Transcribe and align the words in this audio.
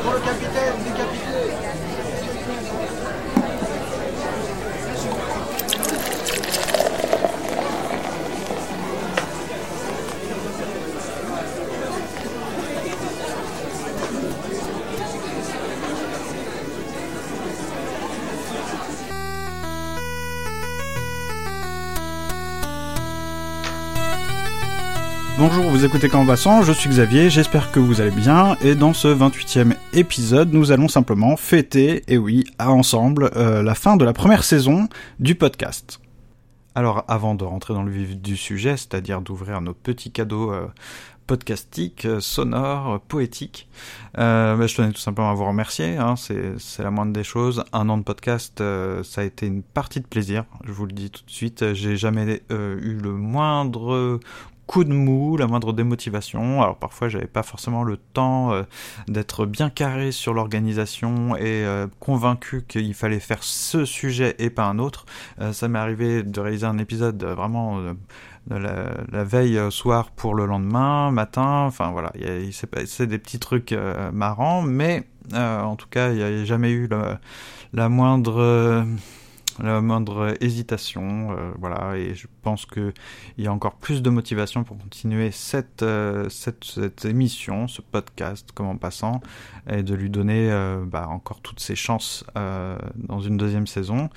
Pour 0.00 0.12
le 0.12 0.20
capitaine 0.20 0.72
décapité. 0.84 1.71
Écoutez 25.84 26.08
Quand 26.08 26.24
Passant, 26.24 26.62
je 26.62 26.72
suis 26.72 26.88
Xavier, 26.88 27.28
j'espère 27.28 27.72
que 27.72 27.80
vous 27.80 28.00
allez 28.00 28.12
bien, 28.12 28.56
et 28.60 28.76
dans 28.76 28.92
ce 28.92 29.08
28e 29.08 29.74
épisode, 29.92 30.52
nous 30.52 30.70
allons 30.70 30.86
simplement 30.86 31.36
fêter, 31.36 32.04
et 32.06 32.18
oui, 32.18 32.44
à 32.60 32.70
ensemble, 32.70 33.32
euh, 33.34 33.64
la 33.64 33.74
fin 33.74 33.96
de 33.96 34.04
la 34.04 34.12
première 34.12 34.44
saison 34.44 34.88
du 35.18 35.34
podcast. 35.34 36.00
Alors, 36.76 37.04
avant 37.08 37.34
de 37.34 37.42
rentrer 37.42 37.74
dans 37.74 37.82
le 37.82 37.90
vif 37.90 38.16
du 38.16 38.36
sujet, 38.36 38.76
c'est-à-dire 38.76 39.22
d'ouvrir 39.22 39.60
nos 39.60 39.74
petits 39.74 40.12
cadeaux 40.12 40.52
euh, 40.52 40.68
podcastiques, 41.26 42.04
euh, 42.04 42.20
sonores, 42.20 43.00
poétiques, 43.00 43.68
bah, 44.14 44.66
je 44.66 44.76
tenais 44.76 44.92
tout 44.92 45.00
simplement 45.00 45.30
à 45.30 45.34
vous 45.34 45.46
remercier, 45.46 45.96
hein, 45.96 46.14
c'est 46.16 46.82
la 46.82 46.90
moindre 46.92 47.12
des 47.12 47.24
choses. 47.24 47.64
Un 47.72 47.88
an 47.88 47.98
de 47.98 48.04
podcast, 48.04 48.62
ça 49.02 49.20
a 49.20 49.24
été 49.24 49.46
une 49.46 49.62
partie 49.62 50.00
de 50.00 50.06
plaisir, 50.06 50.44
je 50.64 50.70
vous 50.70 50.86
le 50.86 50.92
dis 50.92 51.10
tout 51.10 51.24
de 51.24 51.30
suite, 51.30 51.72
j'ai 51.72 51.96
jamais 51.96 52.42
eu 52.50 52.98
le 53.02 53.12
moindre 53.12 54.20
coup 54.72 54.84
de 54.84 54.92
mou, 54.94 55.36
la 55.36 55.46
moindre 55.46 55.74
démotivation. 55.74 56.62
Alors 56.62 56.78
parfois 56.78 57.10
j'avais 57.10 57.26
pas 57.26 57.42
forcément 57.42 57.84
le 57.84 57.98
temps 57.98 58.54
euh, 58.54 58.62
d'être 59.06 59.44
bien 59.44 59.68
carré 59.68 60.12
sur 60.12 60.32
l'organisation 60.32 61.36
et 61.36 61.42
euh, 61.44 61.88
convaincu 62.00 62.64
qu'il 62.66 62.94
fallait 62.94 63.20
faire 63.20 63.42
ce 63.42 63.84
sujet 63.84 64.34
et 64.38 64.48
pas 64.48 64.64
un 64.64 64.78
autre. 64.78 65.04
Euh, 65.42 65.52
ça 65.52 65.68
m'est 65.68 65.78
arrivé 65.78 66.22
de 66.22 66.40
réaliser 66.40 66.64
un 66.64 66.78
épisode 66.78 67.22
vraiment 67.22 67.82
de 67.82 68.56
la, 68.56 68.94
la 69.12 69.24
veille 69.24 69.60
soir 69.70 70.10
pour 70.10 70.34
le 70.34 70.46
lendemain, 70.46 71.10
matin. 71.10 71.64
Enfin 71.66 71.90
voilà, 71.90 72.10
passé 72.70 73.06
des 73.06 73.18
petits 73.18 73.38
trucs 73.38 73.74
marrants, 74.10 74.62
mais 74.62 75.04
en 75.34 75.76
tout 75.76 75.88
cas 75.90 76.12
il 76.12 76.16
n'y 76.16 76.22
a 76.22 76.44
jamais 76.46 76.70
eu 76.70 76.88
la, 77.74 77.88
moindre 77.90 78.86
la 79.62 79.80
moindre 79.80 80.34
hésitation, 80.40 81.32
euh, 81.32 81.52
voilà, 81.58 81.96
et 81.96 82.14
je 82.14 82.26
pense 82.42 82.66
que 82.66 82.92
il 83.38 83.44
y 83.44 83.46
a 83.46 83.52
encore 83.52 83.76
plus 83.76 84.02
de 84.02 84.10
motivation 84.10 84.64
pour 84.64 84.76
continuer 84.76 85.30
cette, 85.30 85.82
euh, 85.82 86.28
cette, 86.28 86.64
cette 86.64 87.04
émission, 87.04 87.68
ce 87.68 87.80
podcast, 87.80 88.50
comme 88.52 88.66
en 88.66 88.76
passant, 88.76 89.20
et 89.70 89.82
de 89.82 89.94
lui 89.94 90.10
donner 90.10 90.50
euh, 90.50 90.84
bah, 90.84 91.06
encore 91.08 91.40
toutes 91.40 91.60
ses 91.60 91.76
chances 91.76 92.24
euh, 92.36 92.76
dans 92.96 93.20
une 93.20 93.36
deuxième 93.36 93.66
saison. 93.66 94.10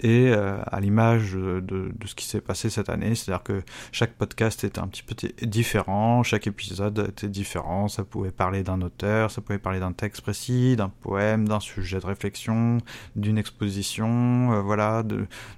Et 0.00 0.28
euh, 0.28 0.58
à 0.66 0.80
l'image 0.80 1.32
de, 1.32 1.60
de 1.60 2.06
ce 2.06 2.14
qui 2.14 2.26
s'est 2.26 2.42
passé 2.42 2.68
cette 2.68 2.90
année, 2.90 3.14
c'est-à-dire 3.14 3.42
que 3.42 3.62
chaque 3.92 4.12
podcast 4.12 4.62
était 4.64 4.78
un 4.78 4.88
petit 4.88 5.02
peu 5.02 5.14
différent, 5.46 6.22
chaque 6.22 6.46
épisode 6.46 7.06
était 7.08 7.28
différent, 7.28 7.88
ça 7.88 8.04
pouvait 8.04 8.30
parler 8.30 8.62
d'un 8.62 8.82
auteur, 8.82 9.30
ça 9.30 9.40
pouvait 9.40 9.58
parler 9.58 9.80
d'un 9.80 9.92
texte 9.92 10.20
précis, 10.20 10.76
d'un 10.76 10.90
poème, 10.90 11.48
d'un 11.48 11.60
sujet 11.60 11.98
de 11.98 12.06
réflexion, 12.06 12.78
d'une 13.16 13.38
exposition, 13.38 14.52
euh, 14.52 14.60
voilà, 14.60 15.02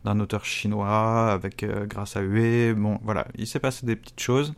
d'un 0.04 0.20
auteur 0.20 0.44
chinois 0.44 1.32
avec 1.32 1.64
euh, 1.64 1.86
grâce 1.86 2.16
à 2.16 2.20
Hué. 2.20 2.74
Bon, 2.74 3.00
voilà, 3.02 3.26
il 3.36 3.46
s'est 3.46 3.60
passé 3.60 3.86
des 3.86 3.96
petites 3.96 4.20
choses. 4.20 4.54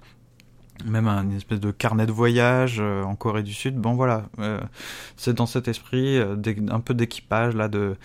Même 0.87 1.09
un 1.09 1.29
espèce 1.33 1.61
de 1.61 1.73
carnet 1.73 2.07
de 2.07 2.13
voyage 2.13 2.79
euh, 2.81 3.03
en 3.03 3.15
Corée 3.15 3.43
du 3.43 3.53
Sud. 3.53 3.77
Bon 3.77 3.93
voilà, 3.93 4.31
euh, 4.39 4.59
c'est 5.17 5.35
dans 5.35 5.45
cet 5.45 5.69
esprit 5.69 6.17
euh, 6.17 6.37
un 6.71 6.81
peu 6.81 6.95
d'équipage 6.95 7.55
là 7.55 7.69
de- 7.69 7.97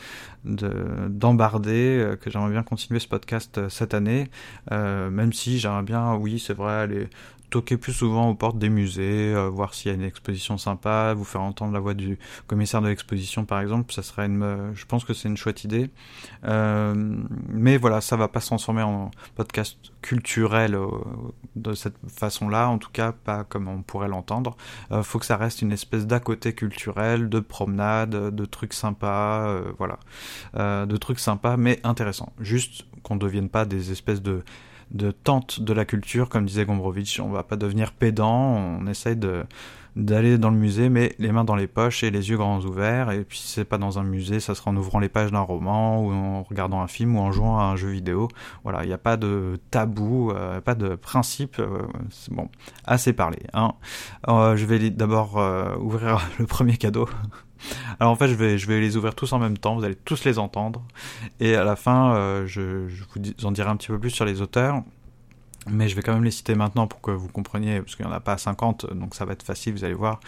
d'embarder 0.45 1.97
euh, 1.99 2.15
que 2.15 2.29
j'aimerais 2.29 2.51
bien 2.51 2.63
continuer 2.63 2.99
ce 2.99 3.07
podcast 3.07 3.57
euh, 3.57 3.69
cette 3.69 3.93
année. 3.93 4.29
Euh, 4.71 5.09
même 5.09 5.33
si 5.33 5.59
j'aimerais 5.59 5.83
bien, 5.83 6.15
oui, 6.15 6.39
c'est 6.39 6.53
vrai, 6.53 6.73
aller 6.73 7.09
toquer 7.51 7.77
plus 7.77 7.93
souvent 7.93 8.29
aux 8.29 8.35
portes 8.35 8.57
des 8.57 8.69
musées, 8.69 9.33
voir 9.51 9.75
s'il 9.75 9.89
y 9.89 9.93
a 9.93 9.95
une 9.95 10.03
exposition 10.03 10.57
sympa, 10.57 11.13
vous 11.13 11.23
faire 11.23 11.41
entendre 11.41 11.73
la 11.73 11.79
voix 11.79 11.93
du 11.93 12.17
commissaire 12.47 12.81
de 12.81 12.87
l'exposition 12.87 13.45
par 13.45 13.61
exemple, 13.61 13.93
ça 13.93 14.01
serait 14.01 14.25
une, 14.25 14.71
je 14.73 14.85
pense 14.85 15.05
que 15.05 15.13
c'est 15.13 15.29
une 15.29 15.37
chouette 15.37 15.63
idée. 15.63 15.89
Mais 16.43 17.77
voilà, 17.77 18.01
ça 18.01 18.17
va 18.17 18.27
pas 18.27 18.41
se 18.41 18.47
transformer 18.47 18.81
en 18.81 19.11
podcast 19.35 19.77
culturel 20.01 20.77
de 21.55 21.73
cette 21.75 21.95
façon-là, 22.09 22.67
en 22.67 22.79
tout 22.79 22.91
cas 22.91 23.13
pas 23.13 23.43
comme 23.43 23.67
on 23.67 23.83
pourrait 23.83 24.09
l'entendre. 24.09 24.57
Faut 25.03 25.19
que 25.19 25.25
ça 25.25 25.37
reste 25.37 25.61
une 25.61 25.71
espèce 25.71 26.07
d'à 26.07 26.19
côté 26.19 26.53
culturel, 26.53 27.29
de 27.29 27.39
promenade, 27.39 28.35
de 28.35 28.45
trucs 28.45 28.73
sympas, 28.73 29.61
voilà, 29.77 29.99
Euh, 30.55 30.85
de 30.85 30.97
trucs 30.97 31.19
sympas 31.19 31.57
mais 31.57 31.79
intéressants. 31.83 32.33
Juste 32.39 32.85
qu'on 33.03 33.15
devienne 33.15 33.49
pas 33.49 33.65
des 33.65 33.91
espèces 33.91 34.21
de 34.21 34.43
de 34.91 35.09
tente 35.09 35.61
de 35.61 35.73
la 35.73 35.83
culture, 35.83 36.29
comme 36.29 36.45
disait 36.45 36.63
Gombrowicz, 36.65 37.19
on 37.19 37.29
va 37.29 37.41
pas 37.43 37.55
devenir 37.55 37.91
pédant, 37.91 38.55
on 38.55 38.85
essaye 38.87 39.15
de 39.15 39.43
d'aller 39.95 40.37
dans 40.37 40.49
le 40.49 40.57
musée, 40.57 40.89
mais 40.89 41.15
les 41.19 41.31
mains 41.31 41.45
dans 41.45 41.55
les 41.55 41.67
poches 41.67 42.03
et 42.03 42.11
les 42.11 42.29
yeux 42.29 42.35
grands 42.35 42.59
ouverts. 42.59 43.11
Et 43.11 43.23
puis 43.23 43.37
si 43.37 43.47
c'est 43.47 43.63
pas 43.63 43.77
dans 43.77 43.97
un 43.97 44.03
musée, 44.03 44.41
ça 44.41 44.53
sera 44.53 44.71
en 44.71 44.75
ouvrant 44.75 44.99
les 44.99 45.07
pages 45.07 45.31
d'un 45.31 45.39
roman 45.39 46.01
ou 46.01 46.11
en 46.11 46.43
regardant 46.43 46.81
un 46.81 46.87
film 46.87 47.15
ou 47.15 47.19
en 47.19 47.31
jouant 47.31 47.59
à 47.59 47.63
un 47.63 47.75
jeu 47.77 47.89
vidéo. 47.89 48.27
Voilà, 48.63 48.83
il 48.83 48.87
n'y 48.87 48.93
a 48.93 48.97
pas 48.97 49.15
de 49.15 49.57
tabou, 49.71 50.31
euh, 50.31 50.59
pas 50.59 50.75
de 50.75 50.95
principe. 50.95 51.59
euh, 51.59 51.83
bon, 52.29 52.49
assez 52.83 53.13
parlé. 53.13 53.39
Hein. 53.53 53.73
Je 54.27 54.65
vais 54.65 54.89
d'abord 54.89 55.39
ouvrir 55.79 56.19
le 56.39 56.45
premier 56.45 56.75
cadeau. 56.75 57.07
Alors 57.99 58.11
en 58.11 58.15
fait, 58.15 58.27
je 58.27 58.35
vais, 58.35 58.57
je 58.57 58.67
vais 58.67 58.79
les 58.79 58.97
ouvrir 58.97 59.15
tous 59.15 59.31
en 59.33 59.39
même 59.39 59.57
temps, 59.57 59.75
vous 59.75 59.83
allez 59.83 59.95
tous 59.95 60.23
les 60.25 60.39
entendre. 60.39 60.83
Et 61.39 61.55
à 61.55 61.63
la 61.63 61.75
fin, 61.75 62.15
euh, 62.15 62.45
je, 62.47 62.61
vous 62.61 63.45
en 63.45 63.51
dirai 63.51 63.69
un 63.69 63.77
petit 63.77 63.87
peu 63.87 63.99
plus 63.99 64.11
sur 64.11 64.25
les 64.25 64.41
auteurs. 64.41 64.83
Mais 65.69 65.87
je 65.87 65.95
vais 65.95 66.01
quand 66.01 66.13
même 66.13 66.23
les 66.23 66.31
citer 66.31 66.55
maintenant 66.55 66.87
pour 66.87 67.01
que 67.01 67.11
vous 67.11 67.27
compreniez, 67.27 67.81
parce 67.81 67.95
qu'il 67.95 68.05
n'y 68.05 68.11
en 68.11 68.15
a 68.15 68.19
pas 68.19 68.37
50, 68.37 68.93
donc 68.93 69.15
ça 69.15 69.25
va 69.25 69.33
être 69.33 69.43
facile, 69.43 69.73
vous 69.73 69.83
allez 69.83 69.93
voir. 69.93 70.19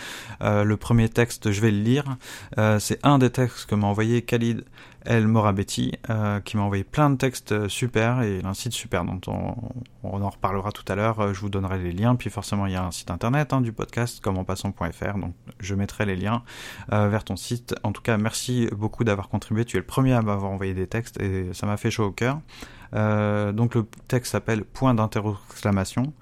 Euh, 0.41 0.63
le 0.63 0.77
premier 0.77 1.09
texte, 1.09 1.51
je 1.51 1.61
vais 1.61 1.71
le 1.71 1.79
lire. 1.81 2.17
Euh, 2.57 2.79
c'est 2.79 2.99
un 3.05 3.19
des 3.19 3.29
textes 3.29 3.69
que 3.69 3.75
m'a 3.75 3.87
envoyé 3.87 4.23
Khalid 4.23 4.65
El 5.07 5.27
Morabetti, 5.27 5.93
euh, 6.09 6.41
qui 6.41 6.57
m'a 6.57 6.63
envoyé 6.63 6.83
plein 6.83 7.09
de 7.09 7.15
textes 7.15 7.69
super, 7.69 8.21
et 8.21 8.39
il 8.39 8.45
un 8.45 8.53
site 8.53 8.73
super 8.73 9.05
dont 9.05 9.21
on, 9.27 9.55
on 10.03 10.21
en 10.21 10.29
reparlera 10.29 10.71
tout 10.71 10.83
à 10.91 10.95
l'heure. 10.95 11.19
Euh, 11.19 11.33
Je 11.33 11.39
vous 11.39 11.49
donnerai 11.49 11.77
les 11.79 11.93
liens, 11.93 12.15
puis 12.15 12.29
forcément 12.29 12.65
il 12.65 12.73
y 12.73 12.75
a 12.75 12.83
un 12.83 12.91
site 12.91 13.09
internet 13.09 13.53
hein, 13.53 13.61
du 13.61 13.71
podcast, 13.71 14.19
comme 14.19 14.37
en 14.37 14.43
passant.fr, 14.43 15.17
donc 15.17 15.33
je 15.59 15.75
mettrai 15.75 16.05
les 16.05 16.17
liens 16.17 16.43
euh, 16.91 17.07
vers 17.07 17.23
ton 17.23 17.37
site. 17.37 17.73
En 17.83 17.93
tout 17.93 18.01
cas, 18.01 18.17
merci 18.17 18.67
beaucoup 18.73 19.05
d'avoir 19.05 19.29
contribué. 19.29 19.63
Tu 19.63 19.77
es 19.77 19.79
le 19.79 19.85
premier 19.85 20.13
à 20.13 20.21
m'avoir 20.21 20.51
envoyé 20.51 20.73
des 20.73 20.87
textes, 20.87 21.21
et 21.21 21.53
ça 21.53 21.65
m'a 21.67 21.77
fait 21.77 21.91
chaud 21.91 22.05
au 22.05 22.11
cœur. 22.11 22.39
Euh, 22.93 23.51
donc 23.51 23.75
le 23.75 23.85
texte 24.07 24.31
s'appelle 24.31 24.63
Point 24.63 24.93
d'interrogation. 24.93 26.13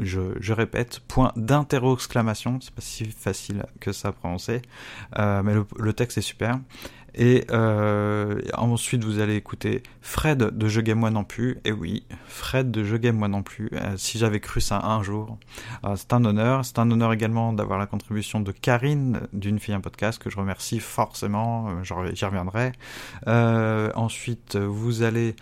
Je, 0.00 0.20
je 0.38 0.52
répète, 0.52 1.00
point 1.08 1.32
d'interrogation. 1.36 2.58
C'est 2.60 2.74
pas 2.74 2.82
si 2.82 3.04
facile 3.06 3.64
que 3.80 3.92
ça 3.92 4.08
à 4.08 4.12
prononcer, 4.12 4.62
euh, 5.18 5.42
mais 5.42 5.54
le, 5.54 5.66
le 5.78 5.92
texte 5.92 6.18
est 6.18 6.22
super. 6.22 6.58
Et 7.14 7.44
euh, 7.50 8.40
ensuite, 8.54 9.04
vous 9.04 9.20
allez 9.20 9.36
écouter 9.36 9.82
Fred 10.00 10.38
de 10.38 10.68
Je 10.68 10.80
Game 10.80 10.98
Moi 10.98 11.10
Non 11.10 11.24
Plus. 11.24 11.58
Et 11.64 11.72
oui, 11.72 12.04
Fred 12.26 12.70
de 12.70 12.84
Je 12.84 12.96
Game 12.96 13.16
Moi 13.16 13.28
Non 13.28 13.42
Plus. 13.42 13.68
Euh, 13.74 13.96
si 13.96 14.18
j'avais 14.18 14.40
cru 14.40 14.60
ça 14.60 14.80
un 14.82 15.02
jour, 15.02 15.38
euh, 15.84 15.94
c'est 15.96 16.12
un 16.14 16.24
honneur. 16.24 16.64
C'est 16.64 16.78
un 16.78 16.90
honneur 16.90 17.12
également 17.12 17.52
d'avoir 17.52 17.78
la 17.78 17.86
contribution 17.86 18.40
de 18.40 18.52
Karine 18.52 19.20
d'une 19.32 19.58
fille 19.58 19.74
un 19.74 19.80
podcast 19.80 20.22
que 20.22 20.30
je 20.30 20.38
remercie 20.38 20.80
forcément. 20.80 21.68
Euh, 21.70 22.12
J'y 22.14 22.24
reviendrai. 22.24 22.72
Ensuite, 23.94 24.56
vous 24.56 25.02
allez 25.02 25.36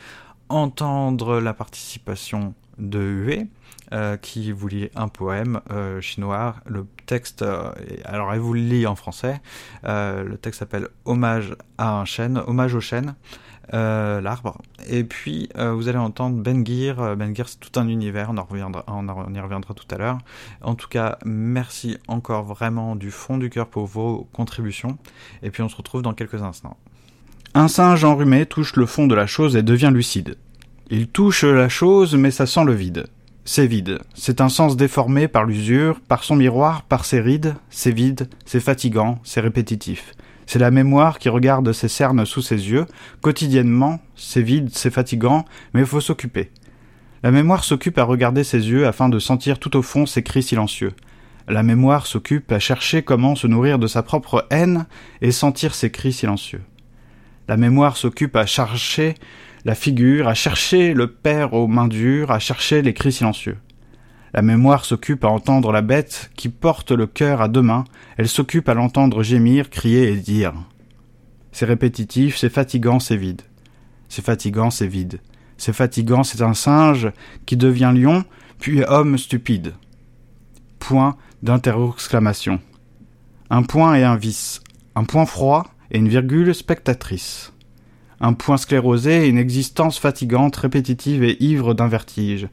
entendre 0.51 1.41
la 1.41 1.55
participation 1.55 2.55
de 2.79 3.01
Hue, 3.01 3.49
euh, 3.93 4.17
qui 4.17 4.53
vous 4.53 4.69
lit 4.69 4.89
un 4.95 5.09
poème 5.09 5.61
euh, 5.71 6.01
chinois. 6.01 6.57
Le 6.67 6.87
texte, 7.07 7.43
euh, 7.43 7.73
alors 8.05 8.33
elle 8.33 8.39
vous 8.41 8.55
le 8.55 8.61
lit 8.61 8.87
en 8.87 8.95
français. 8.97 9.41
Le 9.85 10.37
texte 10.37 10.61
s'appelle 10.61 10.89
Hommage 11.05 11.55
à 11.79 11.99
un 12.01 12.05
chêne, 12.05 12.43
Hommage 12.47 12.75
au 12.75 12.81
chêne, 12.81 13.15
l'arbre. 13.73 14.61
Et 14.89 15.05
puis 15.05 15.49
vous 15.57 15.89
allez 15.89 15.99
entendre 15.99 16.37
Ben. 16.43 16.65
Euh, 16.69 17.17
Ben 17.17 17.35
Gir, 17.35 17.49
c'est 17.49 17.61
tout 17.61 17.79
un 17.79 17.89
univers. 17.89 18.31
On 18.31 18.39
en 18.39 18.45
reviendra, 18.45 18.85
on 18.89 19.09
en- 19.09 19.25
on 19.29 19.35
y 19.35 19.41
reviendra 19.41 19.75
tout 19.75 19.87
à 19.95 19.99
l'heure. 19.99 20.19
En 20.63 20.75
tout 20.75 20.89
cas, 20.89 21.19
merci 21.25 21.99
encore 22.09 22.45
vraiment 22.45 22.97
du 22.97 23.11
fond 23.11 23.39
du 23.39 23.51
cœur 23.51 23.67
pour 23.69 23.87
vos 23.87 24.29
contributions. 24.33 24.99
Et 25.43 25.51
puis 25.51 25.63
on 25.63 25.69
se 25.69 25.77
retrouve 25.77 26.03
dans 26.03 26.15
quelques 26.15 26.43
instants. 26.43 26.77
Un 27.53 27.67
singe 27.67 28.05
enrhumé 28.05 28.47
touche 28.47 28.77
le 28.77 28.87
fond 28.87 29.09
de 29.09 29.15
la 29.17 29.27
chose 29.27 29.57
et 29.57 29.65
devient 29.65 29.91
lucide. 29.93 30.37
Il 30.89 31.09
touche 31.09 31.43
la 31.43 31.69
chose, 31.69 32.15
mais 32.15 32.31
ça 32.31 32.47
sent 32.47 32.65
le 32.65 32.75
vide. 32.75 33.09
C'est 33.45 33.67
vide. 33.67 33.99
C'est 34.15 34.41
un 34.41 34.49
sens 34.49 34.77
déformé 34.77 35.27
par 35.27 35.45
l'usure, 35.45 35.99
par 36.01 36.23
son 36.23 36.37
miroir, 36.37 36.83
par 36.83 37.05
ses 37.05 37.21
rides. 37.21 37.57
C'est 37.69 37.91
vide, 37.91 38.29
c'est 38.45 38.61
fatigant, 38.61 39.19
c'est 39.25 39.41
répétitif. 39.41 40.13
C'est 40.47 40.61
la 40.61 40.71
mémoire 40.71 41.19
qui 41.19 41.29
regarde 41.29 41.73
ses 41.73 41.89
cernes 41.89 42.25
sous 42.25 42.41
ses 42.41 42.71
yeux. 42.71 42.87
Quotidiennement, 43.21 43.99
c'est 44.15 44.43
vide, 44.43 44.71
c'est 44.73 44.93
fatigant, 44.93 45.45
mais 45.75 45.81
il 45.81 45.87
faut 45.87 46.01
s'occuper. 46.01 46.53
La 47.25 47.33
mémoire 47.33 47.65
s'occupe 47.65 47.99
à 47.99 48.05
regarder 48.05 48.45
ses 48.45 48.69
yeux 48.69 48.87
afin 48.87 49.09
de 49.09 49.19
sentir 49.19 49.59
tout 49.59 49.77
au 49.77 49.83
fond 49.83 50.07
ses 50.07 50.23
cris 50.23 50.45
silencieux. 50.45 50.93
La 51.49 51.65
mémoire 51.65 52.07
s'occupe 52.07 52.53
à 52.53 52.61
chercher 52.61 53.03
comment 53.03 53.35
se 53.35 53.49
nourrir 53.49 53.81
de 53.81 53.89
sa 53.89 54.05
propre 54.05 54.47
haine 54.51 54.87
et 55.21 55.33
sentir 55.33 55.75
ses 55.75 55.91
cris 55.91 56.13
silencieux. 56.13 56.63
La 57.51 57.57
mémoire 57.57 57.97
s'occupe 57.97 58.37
à 58.37 58.47
chercher 58.47 59.17
la 59.65 59.75
figure, 59.75 60.29
à 60.29 60.35
chercher 60.35 60.95
le 60.95 61.09
père 61.09 61.53
aux 61.53 61.67
mains 61.67 61.89
dures, 61.89 62.31
à 62.31 62.39
chercher 62.39 62.81
les 62.81 62.95
cris 62.95 63.11
silencieux. 63.11 63.59
La 64.33 64.41
mémoire 64.41 64.85
s'occupe 64.85 65.25
à 65.25 65.31
entendre 65.31 65.73
la 65.73 65.83
bête 65.83 66.31
qui 66.37 66.49
porte 66.49 66.93
le 66.93 67.09
cœur 67.09 67.43
à 67.43 67.49
deux 67.49 67.61
mains, 67.61 67.83
elle 68.17 68.29
s'occupe 68.29 68.69
à 68.69 68.75
l'entendre 68.75 69.25
gémir, 69.25 69.69
crier 69.69 70.13
et 70.13 70.17
dire. 70.17 70.53
C'est 71.51 71.65
répétitif, 71.67 72.37
c'est 72.37 72.51
fatigant, 72.53 73.01
c'est 73.01 73.17
vide. 73.17 73.43
C'est 74.09 74.25
fatigant, 74.25 74.71
c'est 74.71 74.87
vide. 74.87 75.19
C'est 75.57 75.73
fatigant, 75.73 76.23
c'est 76.23 76.43
un 76.43 76.55
singe 76.55 77.11
qui 77.47 77.57
devient 77.57 77.93
lion, 77.93 78.23
puis 78.61 78.85
homme 78.85 79.19
stupide. 79.19 79.75
Point 80.79 81.17
d'interexclamation. 81.43 82.61
Un 83.51 83.65
point 83.65 83.97
et 83.97 84.05
un 84.05 84.15
vis. 84.15 84.61
Un 84.95 85.03
point 85.03 85.27
froid 85.27 85.67
et 85.91 85.99
une 85.99 86.09
virgule 86.09 86.55
spectatrice. 86.55 87.53
Un 88.21 88.35
point 88.35 88.57
sclérosé 88.57 89.29
une 89.29 89.39
existence 89.39 89.99
fatigante, 89.99 90.57
répétitive 90.57 91.25
et 91.25 91.43
ivre 91.43 91.75
d'un 91.75 91.89
vertige 91.89 92.49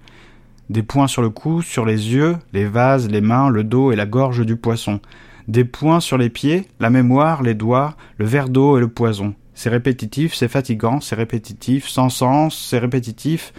des 0.69 0.83
points 0.83 1.07
sur 1.07 1.21
le 1.21 1.29
cou, 1.29 1.61
sur 1.61 1.85
les 1.85 2.13
yeux, 2.13 2.37
les 2.53 2.65
vases, 2.65 3.09
les 3.09 3.21
mains, 3.21 3.49
le 3.49 3.63
dos 3.63 3.91
et 3.91 3.95
la 3.95 4.05
gorge 4.05 4.45
du 4.45 4.55
poisson, 4.55 4.99
des 5.47 5.63
points 5.63 5.99
sur 5.99 6.17
les 6.17 6.29
pieds, 6.29 6.67
la 6.79 6.89
mémoire, 6.89 7.41
les 7.41 7.53
doigts, 7.53 7.95
le 8.17 8.25
verre 8.25 8.49
d'eau 8.49 8.77
et 8.77 8.81
le 8.81 8.89
poison. 8.89 9.33
C'est 9.53 9.69
répétitif, 9.69 10.33
c'est 10.33 10.49
fatigant, 10.49 10.99
c'est 10.99 11.15
répétitif, 11.15 11.87
sans 11.87 12.09
sens, 12.09 12.67
c'est 12.69 12.79
répétitif. 12.79 13.53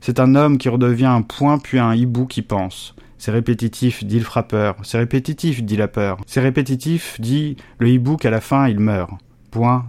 C'est 0.00 0.20
un 0.20 0.34
homme 0.34 0.58
qui 0.58 0.68
redevient 0.68 1.04
un 1.06 1.22
point 1.22 1.58
puis 1.58 1.78
un 1.78 1.94
hibou 1.94 2.26
qui 2.26 2.42
pense. 2.42 2.94
C'est 3.18 3.30
répétitif, 3.30 4.04
dit 4.04 4.18
le 4.18 4.24
frappeur. 4.24 4.76
C'est 4.82 4.98
répétitif, 4.98 5.62
dit 5.62 5.76
la 5.76 5.88
peur. 5.88 6.18
C'est 6.26 6.40
répétitif, 6.40 7.20
dit 7.20 7.56
le 7.78 7.88
hibou 7.88 8.16
qu'à 8.16 8.30
la 8.30 8.40
fin 8.40 8.68
il 8.68 8.80
meurt. 8.80 9.12
Point. 9.54 9.86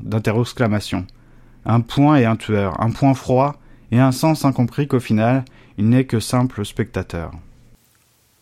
Un 1.65 1.81
point 1.81 2.17
et 2.17 2.25
un 2.25 2.35
tueur, 2.35 2.79
un 2.79 2.91
point 2.91 3.15
froid 3.15 3.55
et 3.89 3.97
un 3.97 4.11
sens 4.11 4.45
incompris 4.45 4.87
qu'au 4.87 4.99
final 4.99 5.43
il 5.79 5.89
n'est 5.89 6.05
que 6.05 6.19
simple 6.19 6.63
spectateur. 6.63 7.31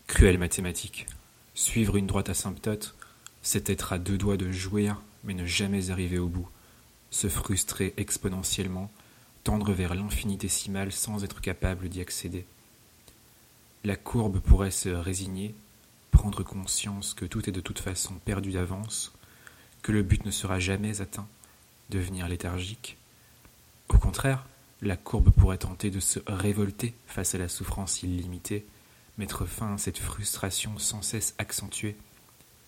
Cruelle 0.06 0.38
mathématique. 0.38 1.08
Suivre 1.54 1.96
une 1.96 2.08
droite 2.08 2.28
asymptote, 2.28 2.94
c'est 3.42 3.70
être 3.70 3.94
à 3.94 4.00
deux 4.00 4.18
doigts 4.18 4.36
de 4.36 4.52
jouir, 4.52 5.02
mais 5.24 5.34
ne 5.34 5.46
jamais 5.46 5.92
arriver 5.92 6.20
au 6.20 6.28
bout. 6.28 6.50
Se 7.10 7.30
frustrer 7.30 7.94
exponentiellement, 7.96 8.92
tendre 9.46 9.72
vers 9.72 9.96
l'infinitésimal 9.96 10.92
sans 10.92 11.24
être 11.24 11.40
capable 11.40 11.88
d'y 11.88 12.02
accéder. 12.02 12.46
La 13.86 13.96
courbe 13.96 14.42
pourrait 14.42 14.72
se 14.72 14.90
résigner, 14.90 15.56
prendre 16.12 16.44
conscience 16.44 17.14
que 17.14 17.24
tout 17.24 17.48
est 17.48 17.54
de 17.54 17.62
toute 17.62 17.80
façon 17.80 18.16
perdu 18.26 18.52
d'avance, 18.52 19.14
que 19.84 19.92
le 19.92 20.02
but 20.02 20.26
ne 20.26 20.32
sera 20.32 20.60
jamais 20.60 21.02
atteint, 21.02 21.28
devenir 21.90 22.28
léthargique. 22.28 22.98
Au 23.90 23.98
contraire, 23.98 24.46
la 24.82 24.98
courbe 24.98 25.30
pourrait 25.30 25.58
tenter 25.58 25.92
de 25.92 26.00
se 26.00 26.20
révolter 26.26 26.94
face 27.06 27.36
à 27.36 27.38
la 27.38 27.50
souffrance 27.50 28.02
illimitée, 28.02 28.66
mettre 29.18 29.46
fin 29.46 29.76
à 29.76 29.78
cette 29.78 30.00
frustration 30.00 30.80
sans 30.80 31.02
cesse 31.02 31.36
accentuée, 31.38 31.96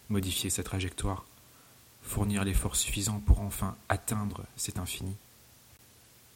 modifier 0.10 0.50
sa 0.50 0.64
trajectoire, 0.64 1.26
fournir 2.04 2.44
l'effort 2.44 2.76
suffisant 2.76 3.20
pour 3.20 3.42
enfin 3.42 3.76
atteindre 3.90 4.44
cet 4.56 4.78
infini. 4.78 5.16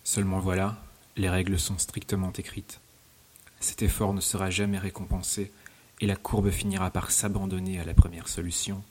Seulement 0.03 0.39
voilà, 0.39 0.81
les 1.17 1.29
règles 1.29 1.59
sont 1.59 1.77
strictement 1.77 2.31
écrites. 2.33 2.79
Cet 3.59 3.83
effort 3.83 4.13
ne 4.13 4.21
sera 4.21 4.49
jamais 4.49 4.79
récompensé 4.79 5.51
et 5.99 6.07
la 6.07 6.15
courbe 6.15 6.49
finira 6.49 6.89
par 6.89 7.11
s'abandonner 7.11 7.79
à 7.79 7.83
la 7.83 7.93
première 7.93 8.29
solution, 8.29 8.81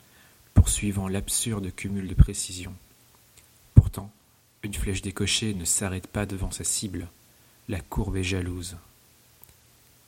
poursuivant 0.55 1.09
l'absurde 1.09 1.75
cumul 1.75 2.09
de 2.09 2.15
précision. 2.15 2.75
Pourtant, 3.75 4.11
une 4.63 4.75
flèche 4.75 5.03
décochée 5.03 5.55
ne 5.55 5.65
s'arrête 5.65 6.07
pas 6.07 6.27
devant 6.27 6.51
sa 6.51 6.65
cible, 6.65 7.09
la 7.69 7.81
courbe 7.81 8.17
est 8.17 8.25
jalouse. 8.25 8.77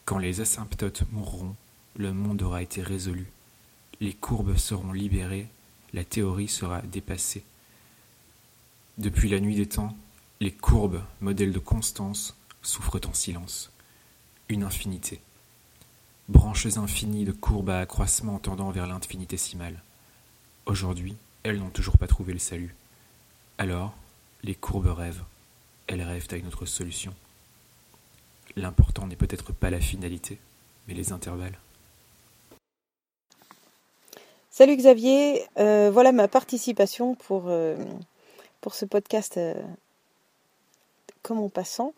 Quand 0.05 0.19
les 0.19 0.41
asymptotes 0.41 1.05
mourront, 1.13 1.55
le 1.97 2.13
monde 2.13 2.43
aura 2.43 2.63
été 2.63 2.83
résolu, 2.83 3.27
les 4.01 4.15
courbes 4.15 4.57
seront 4.57 4.93
libérées, 4.93 5.49
la 5.93 6.05
théorie 6.05 6.49
sera 6.49 6.81
dépassée. 6.83 7.45
Depuis 8.99 9.29
la 9.29 9.41
nuit 9.41 9.57
des 9.57 9.69
temps, 9.69 9.97
les 10.41 10.53
courbes, 10.53 11.03
modèles 11.21 11.53
de 11.53 11.59
constance, 11.59 12.37
souffrent 12.63 13.01
en 13.09 13.15
silence. 13.15 13.71
Une 14.49 14.65
infinité. 14.65 15.21
Branches 16.29 16.77
infinies 16.77 17.25
de 17.25 17.33
courbes 17.33 17.71
à 17.71 17.81
accroissement 17.81 18.39
tendant 18.39 18.71
vers 18.71 18.87
l'infinitésimal. 18.87 19.83
Aujourd'hui, 20.71 21.17
elles 21.43 21.59
n'ont 21.59 21.69
toujours 21.69 21.99
pas 21.99 22.07
trouvé 22.07 22.33
le 22.33 22.39
salut. 22.39 22.77
Alors, 23.59 23.93
les 24.45 24.55
courbes 24.55 24.87
rêvent, 24.87 25.25
elles 25.89 26.01
rêvent 26.01 26.29
à 26.31 26.37
une 26.37 26.47
autre 26.47 26.65
solution. 26.65 27.13
L'important 28.55 29.09
n'est 29.09 29.17
peut-être 29.17 29.53
pas 29.53 29.71
la 29.71 29.81
finalité, 29.81 30.39
mais 30.87 30.95
les 30.95 31.11
intervalles. 31.11 31.59
Salut 34.53 34.77
Xavier, 34.77 35.45
euh, 35.59 35.91
voilà 35.93 36.13
ma 36.13 36.29
participation 36.29 37.17
pour, 37.17 37.49
euh, 37.49 37.75
pour 38.61 38.77
ce 38.77 38.85
podcast 38.85 39.39
euh, 39.39 39.61
comme 41.23 41.41
en 41.41 41.49
passant. 41.49 41.95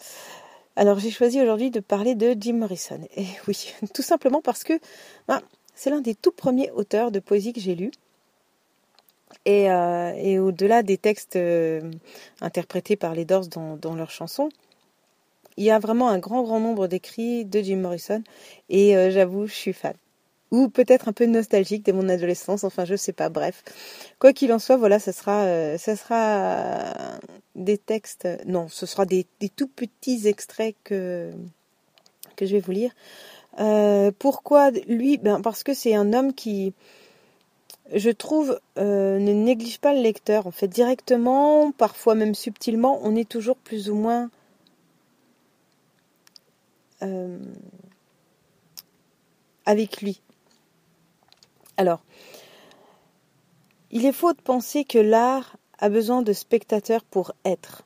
Alors 0.76 0.98
j'ai 0.98 1.10
choisi 1.10 1.42
aujourd'hui 1.42 1.70
de 1.70 1.80
parler 1.80 2.14
de 2.14 2.34
Jim 2.40 2.54
Morrison. 2.54 3.06
Et 3.16 3.26
oui, 3.46 3.74
tout 3.92 4.00
simplement 4.00 4.40
parce 4.40 4.64
que 4.64 4.80
ben, 5.28 5.42
c'est 5.74 5.90
l'un 5.90 6.00
des 6.00 6.14
tout 6.14 6.32
premiers 6.32 6.70
auteurs 6.70 7.10
de 7.10 7.20
poésie 7.20 7.52
que 7.52 7.60
j'ai 7.60 7.74
lu. 7.74 7.90
Euh, 9.48 10.12
et, 10.16 10.38
au-delà 10.38 10.82
des 10.82 10.98
textes 10.98 11.36
euh, 11.36 11.90
interprétés 12.40 12.96
par 12.96 13.14
les 13.14 13.24
Doors 13.24 13.48
dans, 13.48 13.94
leurs 13.94 14.10
chansons, 14.10 14.48
il 15.56 15.64
y 15.64 15.70
a 15.70 15.78
vraiment 15.78 16.08
un 16.08 16.18
grand, 16.18 16.42
grand 16.42 16.60
nombre 16.60 16.86
d'écrits 16.86 17.44
de 17.44 17.60
Jim 17.60 17.78
Morrison. 17.78 18.22
Et 18.68 18.96
euh, 18.96 19.10
j'avoue, 19.10 19.46
je 19.46 19.54
suis 19.54 19.72
fan. 19.72 19.94
Ou 20.50 20.68
peut-être 20.68 21.08
un 21.08 21.12
peu 21.12 21.24
nostalgique 21.24 21.84
de 21.86 21.92
mon 21.92 22.08
adolescence, 22.10 22.62
enfin 22.62 22.84
je 22.84 22.94
sais 22.94 23.14
pas, 23.14 23.30
bref. 23.30 23.64
Quoi 24.18 24.34
qu'il 24.34 24.52
en 24.52 24.58
soit, 24.58 24.76
voilà, 24.76 24.98
ça 24.98 25.12
sera, 25.12 25.78
sera 25.78 26.92
des 27.54 27.78
textes, 27.78 28.28
non, 28.46 28.68
ce 28.68 28.84
sera 28.84 29.06
des, 29.06 29.26
tout 29.56 29.66
petits 29.66 30.28
extraits 30.28 30.76
que, 30.84 31.32
que 32.36 32.44
je 32.44 32.52
vais 32.52 32.60
vous 32.60 32.72
lire. 32.72 32.92
pourquoi 34.18 34.72
lui? 34.88 35.16
Ben 35.16 35.40
Parce 35.40 35.64
que 35.64 35.72
c'est 35.72 35.94
un 35.94 36.12
homme 36.12 36.34
qui, 36.34 36.74
je 37.92 38.10
trouve, 38.10 38.58
euh, 38.78 39.18
ne 39.18 39.32
néglige 39.32 39.78
pas 39.78 39.94
le 39.94 40.00
lecteur. 40.00 40.46
En 40.46 40.50
fait, 40.50 40.68
directement, 40.68 41.72
parfois 41.72 42.14
même 42.14 42.34
subtilement, 42.34 42.98
on 43.02 43.14
est 43.14 43.28
toujours 43.28 43.56
plus 43.56 43.90
ou 43.90 43.94
moins 43.94 44.30
euh, 47.02 47.38
avec 49.66 50.00
lui. 50.00 50.20
Alors, 51.76 52.02
il 53.90 54.06
est 54.06 54.12
faux 54.12 54.32
de 54.32 54.40
penser 54.40 54.84
que 54.84 54.98
l'art 54.98 55.56
a 55.78 55.88
besoin 55.88 56.22
de 56.22 56.32
spectateurs 56.32 57.04
pour 57.04 57.32
être. 57.44 57.82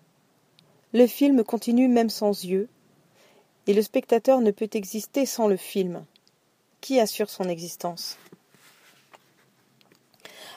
Le 0.92 1.06
film 1.06 1.42
continue 1.44 1.88
même 1.88 2.10
sans 2.10 2.44
yeux, 2.44 2.68
et 3.66 3.74
le 3.74 3.82
spectateur 3.82 4.40
ne 4.40 4.50
peut 4.50 4.68
exister 4.72 5.26
sans 5.26 5.48
le 5.48 5.56
film. 5.56 6.04
Qui 6.80 7.00
assure 7.00 7.30
son 7.30 7.48
existence? 7.48 8.16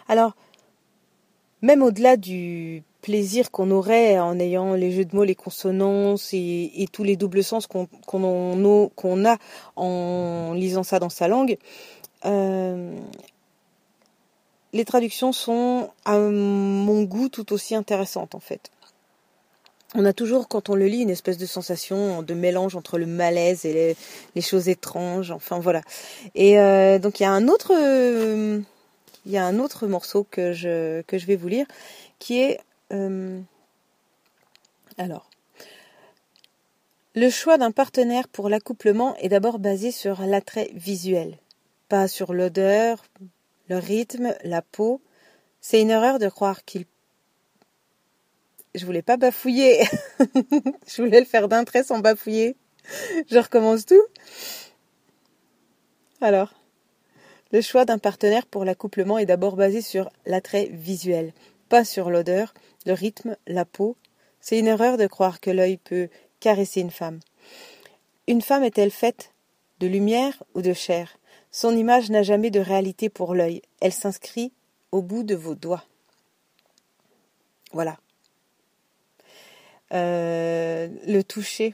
Alors, 0.10 0.34
même 1.62 1.84
au-delà 1.84 2.18
du 2.18 2.84
plaisir 3.02 3.52
qu'on 3.52 3.72
aurait 3.72 4.20
en 4.20 4.40
ayant 4.40 4.74
les 4.74 4.92
jeux 4.92 5.06
de 5.06 5.16
mots, 5.16 5.24
les 5.24 5.36
consonances 5.36 6.32
et, 6.34 6.88
tous 6.92 7.04
les 7.04 7.16
doubles 7.16 7.44
sens 7.44 7.68
qu'on 7.68 9.26
a 9.26 9.38
en 9.76 10.54
lisant 10.54 10.84
ça 10.84 11.00
dans 11.00 11.10
sa 11.10 11.28
langue, 11.28 11.58
euh, 12.26 12.98
les 14.74 14.84
traductions 14.84 15.32
sont, 15.32 15.92
à 16.06 16.18
mon 16.18 17.04
goût, 17.04 17.30
tout 17.30 17.54
aussi 17.54 17.76
intéressantes 17.76 18.34
en 18.34 18.40
fait. 18.40 18.72
On 19.96 20.06
a 20.06 20.14
toujours, 20.14 20.48
quand 20.48 20.70
on 20.70 20.76
le 20.76 20.86
lit, 20.86 21.02
une 21.02 21.10
espèce 21.10 21.38
de 21.38 21.46
sensation 21.46 22.22
de 22.24 22.34
mélange 22.34 22.76
entre 22.76 22.98
le 22.98 23.06
malaise 23.06 23.66
et 23.66 23.96
les, 24.36 24.42
choses 24.42 24.70
étranges. 24.70 25.32
Enfin 25.32 25.60
voilà. 25.60 25.82
Et 26.36 26.60
euh, 26.60 27.00
donc 27.00 27.20
il 27.20 27.24
y 27.24 27.26
a 27.26 27.32
un 27.32 27.48
autre 27.48 27.74
il 29.30 29.34
y 29.34 29.38
a 29.38 29.46
un 29.46 29.60
autre 29.60 29.86
morceau 29.86 30.24
que 30.24 30.54
je, 30.54 31.04
que 31.04 31.20
je 31.20 31.28
vais 31.28 31.36
vous 31.36 31.48
lire 31.48 31.68
qui 32.18 32.42
est... 32.42 32.60
Euh, 32.92 33.40
alors, 34.98 35.30
le 37.14 37.30
choix 37.30 37.60
d'un 37.60 37.70
partenaire 37.70 38.28
pour 38.28 38.50
l'accouplement 38.50 39.16
est 39.18 39.30
d'abord 39.30 39.60
basé 39.60 39.92
sur 39.92 40.24
l'attrait 40.24 40.72
visuel, 40.74 41.38
pas 41.90 42.08
sur 42.08 42.34
l'odeur, 42.34 43.06
le 43.68 43.78
rythme, 43.78 44.36
la 44.44 44.64
peau. 44.64 45.00
C'est 45.62 45.80
une 45.80 45.92
erreur 45.92 46.18
de 46.18 46.28
croire 46.28 46.66
qu'il... 46.66 46.86
Je 48.74 48.84
voulais 48.84 49.04
pas 49.04 49.18
bafouiller. 49.18 49.84
je 50.88 51.04
voulais 51.04 51.20
le 51.20 51.28
faire 51.28 51.48
d'un 51.48 51.66
trait 51.66 51.84
sans 51.84 52.00
bafouiller. 52.00 52.56
Je 53.30 53.38
recommence 53.38 53.86
tout. 53.86 54.06
Alors. 56.20 56.59
Le 57.52 57.62
choix 57.62 57.86
d'un 57.86 57.98
partenaire 57.98 58.46
pour 58.46 58.64
l'accouplement 58.64 59.18
est 59.18 59.26
d'abord 59.26 59.56
basé 59.56 59.82
sur 59.82 60.10
l'attrait 60.26 60.70
visuel, 60.72 61.34
pas 61.68 61.84
sur 61.84 62.10
l'odeur, 62.10 62.54
le 62.86 62.94
rythme, 62.94 63.36
la 63.48 63.66
peau. 63.66 63.96
C'est 64.40 64.60
une 64.60 64.68
erreur 64.68 64.98
de 64.98 65.08
croire 65.08 65.40
que 65.40 65.50
l'œil 65.50 65.78
peut 65.78 66.10
caresser 66.40 66.82
une 66.82 66.92
femme. 66.92 67.20
Une 68.28 68.42
femme 68.42 68.64
est-elle 68.64 68.92
faite 68.92 69.32
de 69.80 69.88
lumière 69.88 70.44
ou 70.54 70.62
de 70.62 70.74
chair? 70.74 71.18
Son 71.52 71.76
image 71.76 72.12
n'a 72.12 72.22
jamais 72.22 72.52
de 72.52 72.60
réalité 72.60 73.10
pour 73.10 73.34
l'œil, 73.34 73.64
elle 73.82 73.94
s'inscrit 73.94 74.52
au 74.92 75.02
bout 75.02 75.24
de 75.24 75.36
vos 75.36 75.56
doigts. 75.56 75.86
Voilà. 77.72 77.98
Euh, 79.94 80.88
le 81.08 81.24
toucher. 81.24 81.74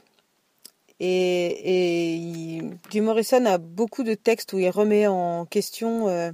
Et, 0.98 2.60
et 2.92 3.00
Morrison 3.00 3.44
a 3.44 3.58
beaucoup 3.58 4.02
de 4.02 4.14
textes 4.14 4.52
où 4.52 4.58
il 4.58 4.70
remet 4.70 5.06
en 5.06 5.44
question 5.44 6.08
euh, 6.08 6.32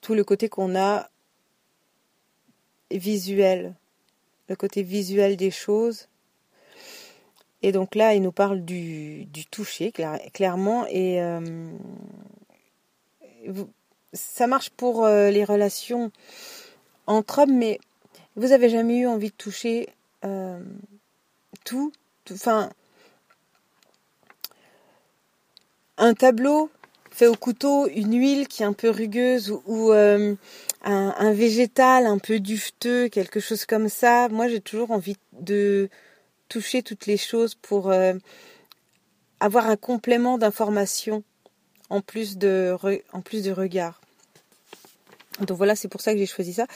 tout 0.00 0.14
le 0.14 0.22
côté 0.22 0.48
qu'on 0.48 0.76
a 0.76 1.08
visuel, 2.90 3.74
le 4.48 4.56
côté 4.56 4.82
visuel 4.82 5.36
des 5.36 5.50
choses. 5.50 6.08
Et 7.62 7.72
donc 7.72 7.94
là, 7.94 8.14
il 8.14 8.22
nous 8.22 8.32
parle 8.32 8.64
du, 8.64 9.28
toucher, 9.50 9.92
clairement. 10.32 10.86
Et 10.86 11.20
euh, 11.20 11.70
ça 14.12 14.46
marche 14.46 14.70
pour 14.70 15.04
euh, 15.04 15.30
les 15.30 15.44
relations 15.44 16.10
entre 17.06 17.40
hommes, 17.40 17.56
mais 17.56 17.78
vous 18.36 18.52
avez 18.52 18.68
jamais 18.68 18.98
eu 18.98 19.06
envie 19.06 19.30
de 19.30 19.34
toucher 19.34 19.88
euh, 20.24 20.60
tout, 21.64 21.92
enfin, 22.32 22.70
un 26.00 26.14
tableau 26.14 26.70
fait 27.10 27.26
au 27.26 27.34
couteau, 27.34 27.86
une 27.88 28.18
huile 28.18 28.48
qui 28.48 28.62
est 28.62 28.66
un 28.66 28.72
peu 28.72 28.90
rugueuse 28.90 29.50
ou, 29.66 29.92
euh, 29.92 30.34
un, 30.82 31.32
végétal 31.32 32.06
un 32.06 32.18
peu 32.18 32.40
dufteux, 32.40 33.08
quelque 33.08 33.40
chose 33.40 33.66
comme 33.66 33.88
ça. 33.88 34.28
Moi, 34.28 34.48
j'ai 34.48 34.60
toujours 34.60 34.90
envie 34.90 35.16
de 35.32 35.88
toucher 36.48 36.82
toutes 36.82 37.06
les 37.06 37.16
choses 37.16 37.54
pour 37.54 37.90
euh, 37.90 38.14
avoir 39.40 39.68
un 39.68 39.76
complément 39.76 40.38
d'information 40.38 41.22
en 41.90 42.00
plus 42.00 42.38
de 42.38 42.70
regard. 42.72 44.00
Donc 45.40 45.56
voilà, 45.56 45.74
c'est 45.76 45.88
pour 45.88 46.00
ça 46.00 46.12
que 46.12 46.18
j'ai 46.18 46.26
choisi 46.26 46.52
ça. 46.52 46.66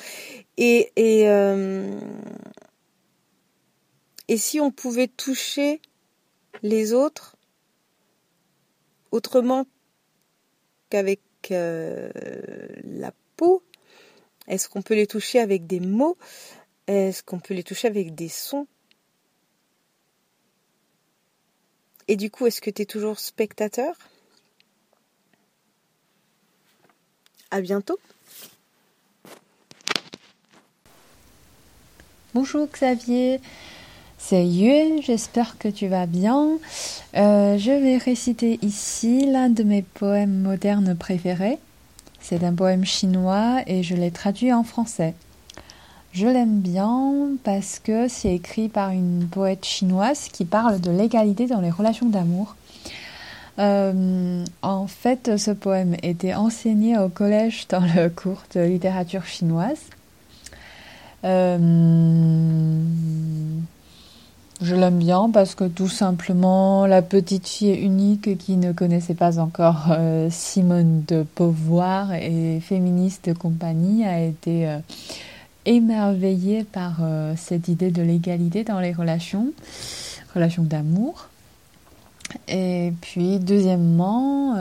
Et 0.57 0.91
euh, 0.99 1.99
et 4.29 4.37
si 4.37 4.61
on 4.61 4.71
pouvait 4.71 5.09
toucher 5.09 5.81
les 6.63 6.93
autres 6.93 7.34
autrement 9.15 9.65
qu'avec 10.91 11.21
euh, 11.53 12.11
la 12.83 13.13
peau 13.37 13.63
Est-ce 14.49 14.69
qu'on 14.69 14.83
peut 14.83 14.95
les 14.95 15.07
toucher 15.07 15.39
avec 15.39 15.67
des 15.67 15.81
mots? 15.81 16.19
Est-ce 16.89 17.23
qu'on 17.23 17.39
peut 17.39 17.55
les 17.55 17.63
toucher 17.63 17.89
avec 17.89 18.15
des 18.15 18.29
sons? 18.29 18.67
Et 22.09 22.17
du 22.17 22.31
coup, 22.31 22.47
est-ce 22.47 22.61
que 22.61 22.71
tu 22.71 22.83
es 22.83 22.87
toujours 22.87 23.19
spectateur? 23.19 23.97
À 27.51 27.61
bientôt. 27.61 27.99
Bonjour 32.35 32.67
Xavier, 32.67 33.41
c'est 34.27 34.47
Yue, 34.47 35.03
j'espère 35.03 35.59
que 35.59 35.69
tu 35.69 35.87
vas 35.87 36.07
bien. 36.07 36.49
Euh, 37.15 37.59
je 37.59 37.71
vais 37.71 37.99
réciter 37.99 38.59
ici 38.63 39.27
l'un 39.31 39.51
de 39.51 39.63
mes 39.63 39.83
poèmes 39.83 40.41
modernes 40.41 40.95
préférés. 40.95 41.59
C'est 42.21 42.43
un 42.43 42.55
poème 42.55 42.87
chinois 42.87 43.59
et 43.67 43.83
je 43.83 43.95
l'ai 43.95 44.11
traduit 44.11 44.51
en 44.51 44.65
français. 44.65 45.13
Je 46.13 46.27
l'aime 46.27 46.61
bien 46.61 47.13
parce 47.45 47.79
que 47.79 48.09
c'est 48.09 48.35
écrit 48.35 48.71
par 48.71 48.93
une 48.93 49.29
poète 49.31 49.67
chinoise 49.67 50.29
qui 50.33 50.47
parle 50.47 50.81
de 50.81 50.91
l'égalité 50.91 51.47
dans 51.47 51.61
les 51.61 51.71
relations 51.71 52.09
d'amour. 52.09 52.57
Euh, 53.59 54.43
en 54.63 54.87
fait, 54.87 55.37
ce 55.37 55.51
poème 55.51 55.97
était 56.03 56.33
enseigné 56.33 56.97
au 56.97 57.11
collège 57.11 57.67
dans 57.69 57.85
le 57.95 58.09
cours 58.09 58.45
de 58.55 58.63
littérature 58.63 59.27
chinoise. 59.27 59.83
Euh, 61.25 61.59
je 64.61 64.77
l'aime 64.77 64.99
bien 64.99 65.31
parce 65.33 65.55
que 65.57 65.65
tout 65.65 65.89
simplement, 65.89 66.87
la 66.87 67.03
petite 67.03 67.49
fille 67.49 67.75
unique 67.75 68.39
qui 68.39 68.57
ne 68.57 68.73
connaissait 68.73 69.15
pas 69.15 69.41
encore 69.41 69.89
euh, 69.91 70.29
Simone 70.31 71.03
de 71.09 71.27
Beauvoir 71.37 72.13
et 72.13 72.61
féministe 72.61 73.29
de 73.29 73.33
compagnie 73.33 74.05
a 74.05 74.23
été 74.23 74.69
euh, 74.69 74.79
émerveillée 75.67 76.63
par 76.63 76.99
euh, 77.03 77.35
cette 77.37 77.67
idée 77.67 77.91
de 77.91 78.01
l'égalité 78.01 78.63
dans 78.63 78.79
les 78.79 78.93
relations, 78.93 79.53
relations 80.35 80.63
d'amour. 80.63 81.29
Et 82.47 82.93
puis, 83.01 83.39
deuxièmement, 83.41 84.57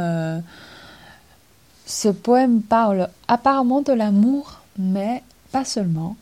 ce 1.86 2.10
poème 2.10 2.62
parle 2.62 3.10
apparemment 3.28 3.82
de 3.82 3.94
l'amour, 3.94 4.60
mais 4.78 5.24
pas 5.52 5.66
seulement. 5.66 6.18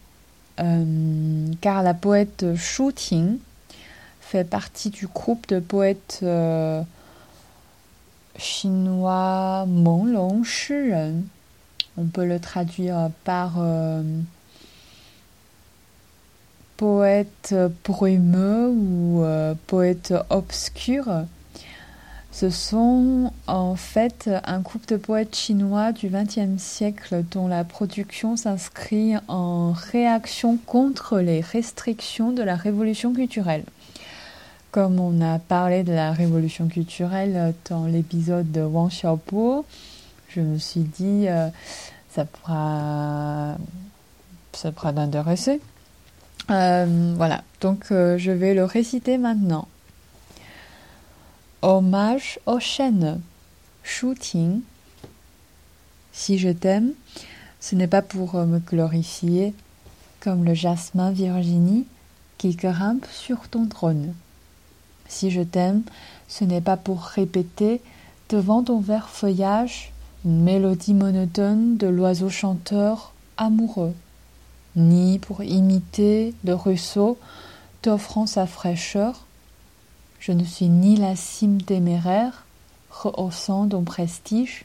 car 0.57 1.83
la 1.83 1.93
poète 1.93 2.55
Shu 2.55 2.93
Ting, 2.93 3.37
fait 4.31 4.45
partie 4.45 4.89
du 4.89 5.07
groupe 5.07 5.45
de 5.49 5.59
poètes 5.59 6.21
euh, 6.23 6.81
chinois 8.37 9.65
Monglong 9.67 10.45
Shiren. 10.45 11.23
On 11.97 12.05
peut 12.05 12.25
le 12.25 12.39
traduire 12.39 13.09
par 13.25 13.55
euh, 13.57 14.01
poète 16.77 17.53
brumeux 17.83 18.69
ou 18.69 19.21
euh, 19.21 19.53
poète 19.67 20.13
obscur. 20.29 21.09
Ce 22.31 22.49
sont 22.49 23.33
en 23.47 23.75
fait 23.75 24.29
un 24.45 24.61
groupe 24.61 24.87
de 24.87 24.95
poètes 24.95 25.35
chinois 25.35 25.91
du 25.91 26.07
XXe 26.07 26.55
siècle 26.57 27.25
dont 27.31 27.49
la 27.49 27.65
production 27.65 28.37
s'inscrit 28.37 29.15
en 29.27 29.73
réaction 29.73 30.55
contre 30.55 31.19
les 31.19 31.41
restrictions 31.41 32.31
de 32.31 32.43
la 32.43 32.55
révolution 32.55 33.11
culturelle. 33.11 33.65
Comme 34.71 35.01
on 35.01 35.19
a 35.19 35.37
parlé 35.37 35.83
de 35.83 35.91
la 35.91 36.13
révolution 36.13 36.69
culturelle 36.69 37.53
dans 37.69 37.87
l'épisode 37.87 38.53
de 38.53 38.61
Wang 38.61 38.89
Xiaobo, 38.89 39.65
je 40.29 40.39
me 40.39 40.57
suis 40.57 40.79
dit 40.79 41.27
euh, 41.27 41.49
ça 42.09 42.23
pourra 42.23 43.57
ça 44.53 44.71
pourra. 44.71 44.93
Euh, 46.49 47.13
voilà, 47.17 47.43
donc 47.59 47.91
euh, 47.91 48.17
je 48.17 48.31
vais 48.31 48.53
le 48.53 48.63
réciter 48.63 49.17
maintenant. 49.17 49.67
Hommage 51.61 52.39
aux 52.45 52.61
chaînes. 52.61 53.19
Shooting. 53.83 54.61
Si 56.13 56.37
je 56.37 56.49
t'aime, 56.49 56.93
ce 57.59 57.75
n'est 57.75 57.87
pas 57.87 58.01
pour 58.01 58.35
me 58.35 58.59
glorifier 58.59 59.53
comme 60.21 60.45
le 60.45 60.53
jasmin 60.53 61.11
Virginie 61.11 61.85
qui 62.37 62.55
grimpe 62.55 63.05
sur 63.11 63.49
ton 63.49 63.65
trône. 63.65 64.13
Si 65.11 65.29
je 65.29 65.41
t'aime, 65.41 65.83
ce 66.29 66.45
n'est 66.45 66.61
pas 66.61 66.77
pour 66.77 67.03
répéter 67.03 67.81
devant 68.29 68.63
ton 68.63 68.79
vert 68.79 69.09
feuillage 69.09 69.91
une 70.23 70.41
mélodie 70.41 70.93
monotone 70.93 71.75
de 71.75 71.87
l'oiseau 71.87 72.29
chanteur 72.29 73.11
amoureux, 73.35 73.93
ni 74.77 75.19
pour 75.19 75.43
imiter 75.43 76.33
le 76.45 76.55
ruisseau 76.55 77.17
t'offrant 77.81 78.25
sa 78.25 78.47
fraîcheur. 78.47 79.25
Je 80.21 80.31
ne 80.31 80.45
suis 80.45 80.69
ni 80.69 80.95
la 80.95 81.17
cime 81.17 81.61
téméraire, 81.61 82.45
rehaussant 82.89 83.67
ton 83.67 83.83
prestige, 83.83 84.63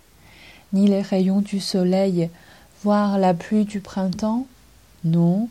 ni 0.73 0.87
les 0.87 1.03
rayons 1.03 1.41
du 1.41 1.59
soleil, 1.59 2.31
voire 2.85 3.19
la 3.19 3.35
pluie 3.35 3.65
du 3.65 3.81
printemps. 3.81 4.47
Non, 5.05 5.49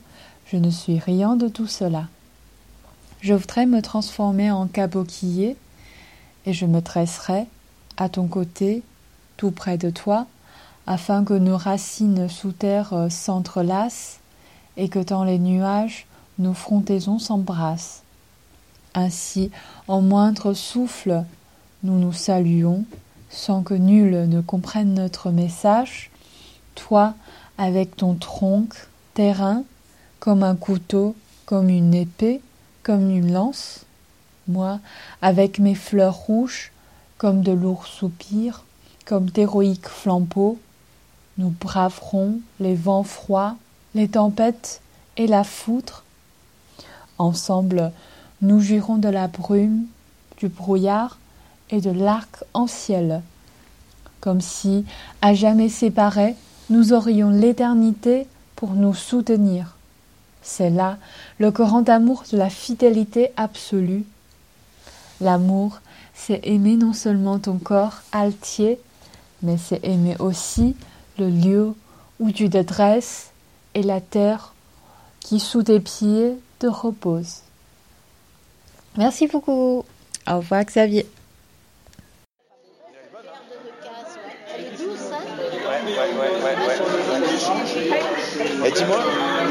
je 0.47 0.55
ne 0.55 0.69
suis 0.69 0.99
rien 0.99 1.35
de 1.35 1.49
tout 1.49 1.67
cela. 1.67 2.07
Je 3.25 3.33
voudrais 3.33 3.65
me 3.65 3.81
transformer 3.81 4.51
en 4.51 4.67
caboquillé 4.67 5.57
et 6.45 6.53
je 6.53 6.67
me 6.67 6.79
dresserai 6.79 7.47
à 7.97 8.07
ton 8.07 8.27
côté, 8.27 8.83
tout 9.35 9.49
près 9.49 9.79
de 9.79 9.89
toi, 9.89 10.27
afin 10.85 11.23
que 11.23 11.33
nos 11.33 11.57
racines 11.57 12.29
sous 12.29 12.51
terre 12.51 12.93
euh, 12.93 13.09
s'entrelacent 13.09 14.19
et 14.77 14.89
que 14.89 14.99
dans 14.99 15.23
les 15.23 15.39
nuages 15.39 16.05
nos 16.37 16.53
frontaisons 16.53 17.17
s'embrassent. 17.17 18.03
Ainsi, 18.93 19.49
en 19.87 20.01
moindre 20.01 20.53
souffle, 20.53 21.23
nous 21.81 21.97
nous 21.97 22.13
saluons, 22.13 22.85
sans 23.31 23.63
que 23.63 23.73
nul 23.73 24.29
ne 24.29 24.39
comprenne 24.39 24.93
notre 24.93 25.31
message, 25.31 26.11
toi 26.75 27.15
avec 27.57 27.97
ton 27.97 28.13
tronc 28.13 28.67
terrain, 29.15 29.63
comme 30.19 30.43
un 30.43 30.55
couteau, 30.55 31.15
comme 31.47 31.69
une 31.69 31.95
épée, 31.95 32.39
comme 32.85 33.09
une 33.09 33.33
lance, 33.33 33.83
moi, 34.47 34.79
avec 35.23 35.57
mes 35.57 35.73
fleurs 35.73 36.13
rouges, 36.13 36.71
comme 37.17 37.41
de 37.41 37.51
lourds 37.51 37.87
soupirs, 37.87 38.63
comme 39.05 39.25
d'héroïques 39.25 39.89
flambeaux, 39.89 40.59
Nous 41.37 41.49
braverons 41.49 42.39
les 42.61 42.75
vents 42.75 43.03
froids, 43.03 43.57
les 43.93 44.07
tempêtes 44.07 44.81
et 45.17 45.27
la 45.27 45.43
foudre. 45.43 46.03
Ensemble, 47.17 47.91
nous 48.41 48.61
jouirons 48.61 48.97
de 48.97 49.09
la 49.09 49.27
brume, 49.27 49.85
du 50.37 50.47
brouillard 50.47 51.17
et 51.71 51.81
de 51.81 51.91
l'arc-en-ciel. 51.91 53.21
Comme 54.21 54.39
si, 54.39 54.85
à 55.21 55.33
jamais 55.33 55.69
séparés, 55.69 56.35
nous 56.69 56.93
aurions 56.93 57.31
l'éternité 57.31 58.27
pour 58.55 58.75
nous 58.75 58.93
soutenir. 58.93 59.74
C'est 60.47 60.69
là 60.69 60.99
le 61.39 61.49
grand 61.49 61.89
amour 61.89 62.23
de 62.31 62.37
la 62.37 62.51
fidélité 62.51 63.31
absolue. 63.35 64.05
L'amour, 65.19 65.79
c'est 66.13 66.39
aimer 66.43 66.77
non 66.77 66.93
seulement 66.93 67.39
ton 67.39 67.57
corps 67.57 68.03
altier, 68.11 68.79
mais 69.41 69.57
c'est 69.57 69.83
aimer 69.83 70.15
aussi 70.19 70.75
le 71.17 71.29
lieu 71.29 71.73
où 72.19 72.31
tu 72.31 72.47
te 72.49 72.61
dresses 72.61 73.31
et 73.73 73.81
la 73.81 73.99
terre 73.99 74.53
qui 75.19 75.39
sous 75.39 75.63
tes 75.63 75.79
pieds 75.79 76.37
te 76.59 76.67
repose. 76.67 77.39
Merci 78.97 79.27
beaucoup. 79.27 79.83
Au 80.27 80.37
revoir 80.37 80.63
Xavier. 80.63 81.07
Ouais. 86.43 86.55
Et 88.67 88.71
dis-moi, 88.71 88.97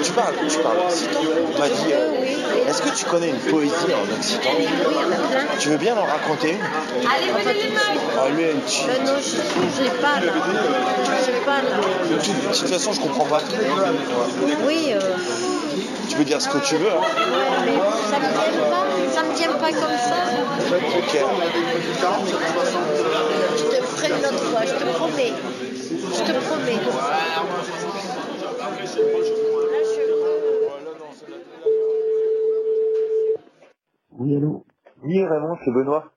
tu 0.02 0.12
parles, 0.12 0.34
tu 0.48 0.58
parles 0.58 0.78
occitan. 0.88 1.20
On 1.54 1.58
m'a 1.58 1.68
dit, 1.68 1.92
euh, 1.92 2.68
est-ce 2.68 2.82
que 2.82 2.88
tu 2.96 3.04
connais 3.04 3.28
une 3.30 3.38
poésie 3.38 3.74
en 3.92 4.16
occitan? 4.18 4.50
Tu 5.58 5.68
veux 5.70 5.76
bien 5.76 5.96
en 5.96 6.04
raconter 6.04 6.50
une? 6.52 6.60
Allez, 6.60 7.30
Ah, 8.16 8.28
lui, 8.30 8.44
une 8.50 8.60
petite- 8.60 8.86
Ben 8.86 9.04
non, 9.04 9.12
je 9.20 9.82
n'ai 9.82 9.90
pas 9.90 10.20
là. 10.20 10.32
J'ai 11.24 11.32
pas 11.44 11.62
là. 11.62 11.76
De 12.10 12.56
toute 12.58 12.68
façon, 12.68 12.92
je 12.92 13.00
comprends 13.00 13.24
pas 13.26 13.40
tout. 13.40 13.54
Oui, 14.66 14.92
euh, 14.94 15.00
Tu 16.08 16.16
peux 16.16 16.24
dire 16.24 16.40
ce 16.40 16.48
que 16.48 16.58
tu 16.58 16.76
veux. 16.76 16.90
Hein. 16.90 17.00
ouais, 17.00 17.60
mais 17.66 17.78
ça 18.10 18.18
me 18.18 18.28
vient 18.28 18.64
pas. 18.70 18.84
Ça 19.14 19.22
me 19.22 19.32
vient 19.34 19.52
pas 19.52 19.70
comme 19.70 19.98
ça. 19.98 20.20
Ok. 20.98 21.12
Je 23.56 23.64
te 23.64 23.82
ferai 23.84 24.08
une 24.08 24.26
autre 24.26 24.44
fois, 24.44 24.60
je 24.64 24.72
te 24.72 24.84
promets. 24.96 25.32
Je 26.14 26.24
te 26.24 26.46
promets. 26.46 26.80
Oui, 34.12 34.36
allô 34.36 34.64
Oui, 35.02 35.26
Raymond, 35.26 35.56
c'est 35.64 35.72
Benoît. 35.72 36.12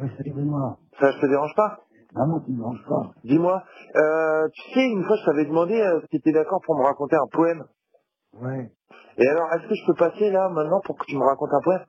Oui, 0.00 0.08
salut 0.16 0.32
Benoît. 0.32 0.78
Ça, 1.00 1.12
je 1.12 1.20
te 1.20 1.26
dérange 1.26 1.54
pas? 1.56 1.80
Ah 2.16 2.26
non, 2.26 2.40
tu 2.40 2.50
me 2.52 2.56
déranges 2.58 2.84
pas. 2.88 3.12
Dis-moi, 3.24 3.62
euh, 3.96 4.48
tu 4.52 4.72
sais, 4.74 4.86
une 4.86 5.04
fois, 5.04 5.16
je 5.16 5.24
t'avais 5.24 5.44
demandé 5.46 5.80
euh, 5.80 6.00
si 6.02 6.08
tu 6.08 6.16
étais 6.16 6.32
d'accord 6.32 6.60
pour 6.64 6.76
me 6.78 6.84
raconter 6.84 7.16
un 7.16 7.28
poème. 7.32 7.64
Ouais. 8.34 8.72
Et 9.18 9.26
alors, 9.28 9.52
est-ce 9.54 9.68
que 9.68 9.74
je 9.74 9.86
peux 9.86 9.94
passer 9.94 10.30
là, 10.30 10.48
maintenant, 10.50 10.80
pour 10.84 10.98
que 10.98 11.04
tu 11.06 11.16
me 11.16 11.24
racontes 11.24 11.52
un 11.52 11.60
poème? 11.62 11.84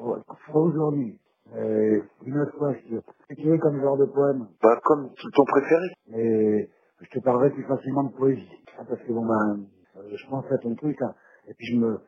Ouais. 0.00 0.20
Aujourd'hui. 0.54 1.20
Euh, 1.56 2.02
une 2.24 2.38
autre 2.38 2.56
fois, 2.58 2.72
je 2.74 2.96
que 3.28 3.34
tu 3.34 3.48
veux 3.48 3.58
comme 3.58 3.80
genre 3.80 3.96
de 3.96 4.04
poème. 4.06 4.48
Bah, 4.62 4.78
comme 4.84 5.10
ton 5.34 5.44
préféré. 5.44 5.86
Mais 6.08 6.68
je 7.00 7.08
te 7.10 7.18
parlerai 7.20 7.50
plus 7.50 7.64
facilement 7.64 8.04
de 8.04 8.12
poésie. 8.12 8.50
Ah, 8.78 8.84
Parce 8.88 9.00
que 9.02 9.12
bon 9.12 9.24
ben, 9.26 9.66
euh, 9.96 10.16
je 10.16 10.28
pense 10.28 10.44
à 10.52 10.58
ton 10.58 10.74
truc, 10.74 11.00
hein. 11.02 11.14
et 11.46 11.54
puis 11.54 11.66
je 11.66 11.76
me, 11.78 12.00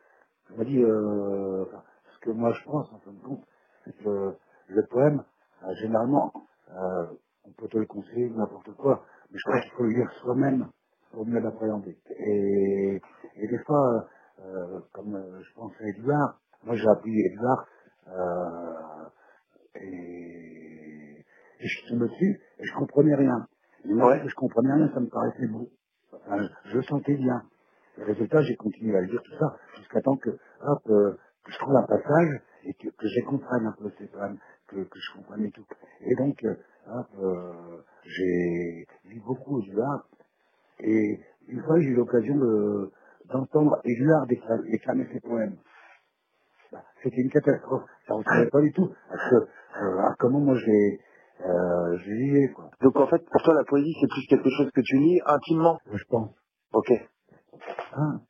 je 0.49 0.55
me 0.55 0.65
dis, 0.65 0.83
euh, 0.83 1.65
enfin, 1.65 1.83
ce 2.15 2.19
que 2.21 2.31
moi 2.31 2.53
je 2.53 2.65
pense, 2.65 2.93
en 2.93 2.99
fin 2.99 3.13
de 3.13 3.23
compte, 3.25 3.45
c'est 3.85 3.97
que 4.05 4.35
le 4.69 4.87
poème, 4.87 5.25
euh, 5.65 5.75
généralement, 5.81 6.33
euh, 6.71 7.07
on 7.45 7.51
peut 7.53 7.69
te 7.69 7.79
le 7.79 7.87
conseiller, 7.87 8.31
n'importe 8.31 8.73
quoi, 8.77 9.05
mais 9.31 9.39
je 9.39 9.45
crois 9.45 9.61
qu'il 9.61 9.73
faut 9.73 9.85
le 9.85 9.91
lire 9.91 10.11
soi-même 10.23 10.69
pour 11.13 11.27
mieux 11.27 11.41
l'appréhender. 11.41 11.99
Et, 12.11 13.01
et 13.37 13.49
des 13.49 13.59
fois, 13.65 14.07
comme 14.93 15.21
je 15.43 15.55
pense 15.55 15.73
à 15.81 15.89
Édouard, 15.89 16.41
moi 16.65 16.77
j'ai 16.77 16.89
appris 16.89 17.19
Édouard, 17.21 17.67
euh, 18.09 18.73
et, 19.77 21.19
et 21.61 21.69
je 21.69 21.69
suis 21.69 21.89
tombé 21.89 22.09
dessus, 22.09 22.41
et 22.59 22.65
je 22.65 22.75
comprenais 22.75 23.15
rien. 23.15 23.47
Et 23.85 23.95
moi, 23.95 24.11
Ouais. 24.11 24.23
je 24.29 24.35
comprenais 24.35 24.73
rien, 24.75 24.91
ça 24.95 25.01
me 25.01 25.09
paraissait 25.09 25.47
beau. 25.49 25.69
Enfin, 26.13 26.49
je 26.67 26.77
le 26.77 26.83
sentais 26.85 27.15
bien. 27.17 27.43
Le 27.99 28.05
résultat, 28.05 28.43
j'ai 28.43 28.57
continué 28.57 28.97
à 28.97 29.01
le 29.03 29.09
dire 29.09 29.23
tout 29.23 29.37
ça, 29.39 29.57
jusqu'à 29.79 30.01
temps 30.03 30.17
que, 30.17 30.31
hop, 30.31 30.81
euh, 30.91 31.13
que 31.45 31.53
je 31.53 31.59
trouve 31.59 31.77
un 31.77 31.87
passage, 31.87 32.41
et 32.65 32.75
que, 32.75 32.89
que 32.89 33.09
je 33.09 33.25
comprenne 33.27 33.67
un 33.67 33.73
peu 33.79 33.91
ces 33.99 34.07
poèmes, 34.07 34.39
que, 34.69 34.77
que 34.85 34.99
je 34.99 35.19
comprenne 35.19 35.45
et 35.47 35.51
tout. 35.53 35.67
Et 36.03 36.15
donc, 36.17 36.43
euh, 36.45 36.57
hop, 36.89 37.07
euh, 37.21 37.83
j'ai 38.05 38.87
lu 39.05 39.21
beaucoup 39.27 39.63
Édouard, 39.63 40.09
et 40.81 41.21
une 41.49 41.63
fois, 41.63 41.81
j'ai 41.81 41.89
eu 41.89 41.95
l'occasion 41.95 42.37
de, 42.37 42.91
d'entendre 43.33 43.81
décla- 43.85 44.63
déclamer 44.71 45.07
ses 45.13 45.21
poèmes. 45.21 45.57
Bah, 47.01 47.11
C'était 47.11 47.23
une 47.23 47.31
catastrophe. 47.31 47.83
Ça 48.07 48.15
ne 48.15 48.19
ressemblait 48.19 48.51
pas 48.51 48.61
du 48.61 48.73
tout 48.73 48.91
à, 49.11 49.17
ce, 49.31 49.35
euh, 49.37 49.99
à 50.01 50.15
comment 50.19 50.41
moi 50.41 50.57
j'ai 50.57 51.01
euh, 51.43 51.99
je 51.99 52.53
quoi. 52.53 52.71
Donc, 52.83 52.97
en 52.97 53.07
fait, 53.07 53.25
pour 53.31 53.43
toi, 53.43 53.55
la 53.55 53.65
poésie, 53.65 53.95
c'est 54.01 54.09
plus 54.09 54.27
quelque 54.29 54.51
chose 54.51 54.71
que 54.73 54.81
tu 54.83 54.99
lis 54.99 55.21
intimement. 55.25 55.81
Je 55.93 56.05
pense. 56.11 56.31
Ok. 56.75 56.93
Hein 57.97 58.21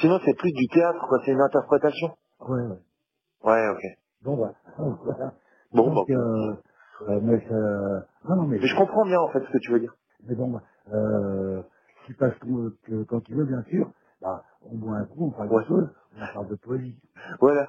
Sinon, 0.00 0.20
c'est 0.24 0.34
plus 0.36 0.52
du 0.52 0.66
théâtre, 0.68 1.04
quoi. 1.08 1.18
C'est 1.24 1.32
une 1.32 1.40
interprétation. 1.40 2.16
ouais, 2.48 2.60
ouais. 2.60 2.78
Ouais, 3.44 3.68
ok. 3.70 3.82
Bon, 4.22 4.36
bah, 4.36 4.52
voilà. 4.78 5.32
Bon, 5.72 5.92
Donc, 5.92 6.10
euh, 6.10 6.54
euh, 7.08 7.20
mais 7.22 7.40
ça... 7.48 7.54
Non, 8.28 8.36
non, 8.36 8.42
mais... 8.46 8.58
Mais 8.60 8.66
je 8.68 8.76
comprends 8.76 9.04
bien, 9.04 9.18
en 9.20 9.28
fait, 9.30 9.40
ce 9.40 9.50
que 9.50 9.58
tu 9.58 9.72
veux 9.72 9.80
dire. 9.80 9.94
Mais 10.28 10.34
bon, 10.36 10.48
bah, 10.50 10.62
euh, 10.92 11.62
tu 12.06 12.14
passes 12.14 12.38
ton- 12.40 12.70
que, 12.84 13.02
quand 13.04 13.20
tu 13.22 13.34
veux, 13.34 13.44
bien 13.44 13.62
sûr, 13.64 13.90
bah, 14.20 14.44
on 14.70 14.76
boit 14.76 14.96
un 14.98 15.04
coup, 15.06 15.26
on 15.26 15.30
parle 15.30 15.48
Ouais. 15.52 15.62
de 15.62 15.68
choses, 15.68 15.88
on 16.16 16.34
parle 16.34 16.48
de 16.48 16.54
poésie. 16.56 16.96
Voilà. 17.40 17.68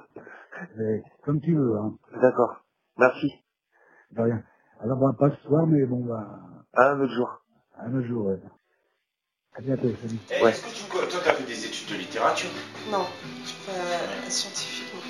Mais 0.76 1.02
comme 1.24 1.40
tu 1.40 1.54
veux, 1.54 1.76
hein. 1.78 1.94
D'accord. 2.20 2.64
Merci. 2.98 3.32
De 4.12 4.22
rien. 4.22 4.42
Alors, 4.80 4.98
bah, 4.98 5.14
pas 5.18 5.34
ce 5.36 5.42
soir, 5.48 5.66
mais 5.66 5.84
bon, 5.86 6.04
bah, 6.04 6.26
À 6.74 6.90
un 6.90 7.00
autre 7.00 7.12
jour. 7.14 7.42
un 7.78 7.94
autre 7.96 8.06
jour, 8.06 8.26
ouais. 8.26 8.38
À 9.56 9.60
bientôt, 9.60 9.88
salut. 10.02 10.18
Ouais. 10.42 10.50
Est-ce 10.50 10.62
que 10.62 10.70
tu, 10.70 10.84
toi, 10.90 11.20
t'as 11.24 11.34
fait 11.34 11.44
des 11.44 11.66
études 11.66 11.90
de 11.90 11.94
littérature? 11.96 12.50
Non, 12.90 13.06
je 13.44 13.48
suis 13.48 13.58
pas 13.66 14.30
scientifiquement. 14.30 15.00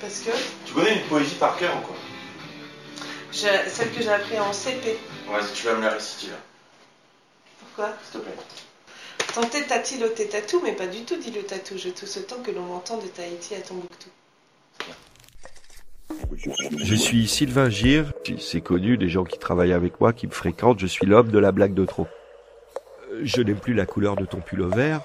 Parce 0.00 0.20
que 0.20 0.30
Tu 0.66 0.74
connais 0.74 1.00
une 1.02 1.08
poésie 1.08 1.36
par 1.36 1.56
cœur 1.56 1.76
ou 1.78 1.86
quoi? 1.86 1.96
Celle 3.32 3.90
que 3.92 4.02
j'ai 4.02 4.10
appris 4.12 4.38
en 4.38 4.52
CP. 4.52 4.98
Ouais, 5.30 5.40
tu 5.54 5.66
vas 5.66 5.76
me 5.76 5.82
la 5.82 5.90
réciter 5.90 6.30
là, 6.32 6.38
Pourquoi? 7.60 7.94
S'il 8.02 8.20
te 8.20 8.24
plaît. 8.26 8.36
Tenter 9.34 9.66
tati 9.66 9.98
le 9.98 10.12
tatou, 10.12 10.60
mais 10.62 10.72
pas 10.76 10.86
du 10.86 11.04
tout 11.04 11.16
dit 11.16 11.30
le 11.30 11.42
tatou. 11.42 11.78
Je 11.78 11.88
tousse 11.88 12.18
autant 12.18 12.42
que 12.42 12.50
l'on 12.50 12.62
m'entend 12.64 12.98
de 12.98 13.06
Tahiti 13.06 13.54
à 13.54 13.62
Tombouctou. 13.62 14.10
Je 16.76 16.94
suis 16.94 17.28
Sylvain 17.28 17.68
Gire, 17.68 18.12
c'est 18.38 18.60
connu 18.60 18.96
des 18.96 19.08
gens 19.08 19.24
qui 19.24 19.38
travaillent 19.38 19.72
avec 19.72 20.00
moi, 20.00 20.12
qui 20.12 20.26
me 20.26 20.32
fréquentent, 20.32 20.80
je 20.80 20.86
suis 20.86 21.06
l'homme 21.06 21.30
de 21.30 21.38
la 21.38 21.52
blague 21.52 21.74
de 21.74 21.84
trop. 21.84 22.06
Je 23.22 23.42
n'aime 23.42 23.58
plus 23.58 23.74
la 23.74 23.86
couleur 23.86 24.16
de 24.16 24.24
ton 24.24 24.40
pull 24.40 24.62
vert. 24.74 25.02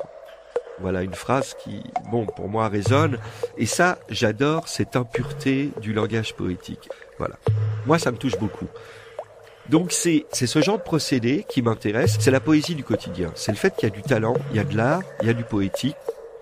Voilà 0.80 1.02
une 1.02 1.14
phrase 1.14 1.56
qui, 1.56 1.84
bon, 2.12 2.26
pour 2.26 2.50
moi 2.50 2.68
résonne. 2.68 3.18
Et 3.58 3.66
ça, 3.66 3.98
j'adore 4.10 4.68
cette 4.68 4.96
impureté 4.96 5.72
du 5.82 5.94
langage 5.94 6.36
poétique. 6.36 6.90
Voilà. 7.18 7.36
Moi, 7.86 7.98
ça 7.98 8.12
me 8.12 8.18
touche 8.18 8.38
beaucoup. 8.38 8.68
Donc 9.70 9.92
c'est 9.92 10.26
c'est 10.32 10.48
ce 10.48 10.62
genre 10.62 10.78
de 10.78 10.84
procédé 10.84 11.46
qui 11.50 11.62
m'intéresse, 11.62 12.16
c'est 12.22 12.32
la 12.32 12.40
poésie 12.40 12.74
du 12.74 12.86
quotidien. 12.86 13.32
C'est 13.36 13.52
le 13.52 13.58
fait 13.58 13.76
qu'il 13.76 13.90
y 13.90 13.92
a 13.92 13.96
du 13.96 14.02
talent, 14.02 14.36
il 14.52 14.58
y 14.58 14.60
a 14.60 14.64
de 14.64 14.78
l'art, 14.78 15.02
il 15.22 15.28
y 15.28 15.30
a 15.30 15.34
du 15.34 15.44
poétique. 15.44 15.98